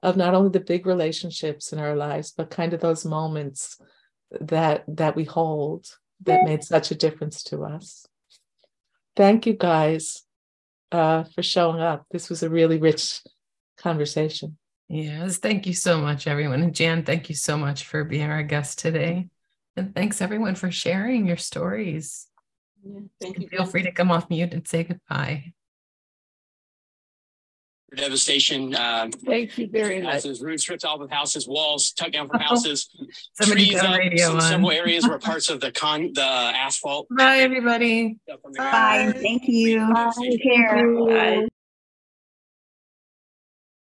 of 0.02 0.16
not 0.16 0.34
only 0.34 0.50
the 0.50 0.60
big 0.60 0.86
relationships 0.86 1.72
in 1.72 1.78
our 1.78 1.94
lives, 1.94 2.32
but 2.36 2.50
kind 2.50 2.74
of 2.74 2.80
those 2.80 3.04
moments 3.04 3.78
that 4.40 4.84
that 4.88 5.14
we 5.14 5.24
hold 5.24 5.86
that 6.22 6.44
made 6.44 6.64
such 6.64 6.90
a 6.90 6.94
difference 6.94 7.42
to 7.42 7.62
us. 7.62 8.06
Thank 9.16 9.46
you 9.46 9.52
guys 9.54 10.22
uh, 10.90 11.24
for 11.24 11.42
showing 11.42 11.80
up. 11.80 12.06
This 12.10 12.28
was 12.28 12.42
a 12.42 12.50
really 12.50 12.78
rich 12.78 13.20
conversation. 13.76 14.56
Yes, 14.88 15.38
thank 15.38 15.66
you 15.66 15.74
so 15.74 15.98
much, 15.98 16.26
everyone. 16.26 16.62
And 16.62 16.74
Jan, 16.74 17.04
thank 17.04 17.28
you 17.28 17.34
so 17.34 17.56
much 17.56 17.84
for 17.84 18.04
being 18.04 18.30
our 18.30 18.42
guest 18.42 18.78
today. 18.78 19.28
And 19.76 19.94
thanks 19.94 20.20
everyone 20.20 20.54
for 20.54 20.70
sharing 20.70 21.26
your 21.26 21.36
stories. 21.36 22.26
Yeah, 22.84 23.00
thank 23.20 23.40
you. 23.40 23.48
Feel 23.48 23.64
free 23.64 23.82
to 23.82 23.92
come 23.92 24.10
off 24.10 24.28
mute 24.28 24.52
and 24.52 24.66
say 24.66 24.84
goodbye 24.84 25.52
devastation. 27.96 28.74
Um, 28.74 29.10
Thank 29.12 29.58
you 29.58 29.68
very 29.68 30.00
much. 30.02 30.14
Houses, 30.14 30.40
roofs 30.42 30.68
ripped 30.68 30.84
off 30.84 31.00
of 31.00 31.10
houses, 31.10 31.46
walls 31.46 31.92
tugged 31.92 32.14
down 32.14 32.28
from 32.28 32.40
houses, 32.40 32.88
Somebody 33.40 33.66
trees 33.68 33.80
up. 33.80 34.00
Some, 34.18 34.40
several 34.40 34.70
areas 34.70 35.06
where 35.06 35.18
parts 35.18 35.50
of 35.50 35.60
the 35.60 35.72
con 35.72 36.10
the 36.14 36.22
asphalt. 36.22 37.06
Bye, 37.10 37.38
everybody. 37.38 38.18
Bye. 38.56 39.12
Thank 39.16 39.48
you. 39.48 39.80
Bye. 39.92 40.12
Take 40.20 40.42
care. 40.42 41.06
Bye. 41.06 41.48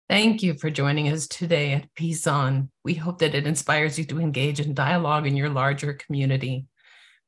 Thank 0.10 0.44
you 0.44 0.54
for 0.54 0.70
joining 0.70 1.08
us 1.08 1.28
today 1.28 1.74
at 1.74 1.94
Peace 1.96 2.28
On. 2.28 2.70
We 2.84 2.94
hope 2.94 3.20
that 3.20 3.34
it 3.34 3.48
inspires 3.48 3.98
you 3.98 4.06
to 4.06 4.20
engage 4.20 4.60
in 4.60 4.74
dialogue 4.74 5.26
in 5.26 5.36
your 5.36 5.50
larger 5.50 5.94
community. 5.94 6.68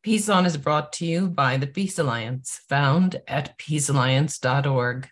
Peace 0.03 0.29
On 0.29 0.45
is 0.45 0.55
brought 0.55 0.93
to 0.93 1.05
you 1.05 1.27
by 1.27 1.57
the 1.57 1.65
Peace 1.65 1.97
Alliance, 1.97 2.61
found 2.69 3.19
at 3.27 3.57
peacealliance.org. 3.57 5.09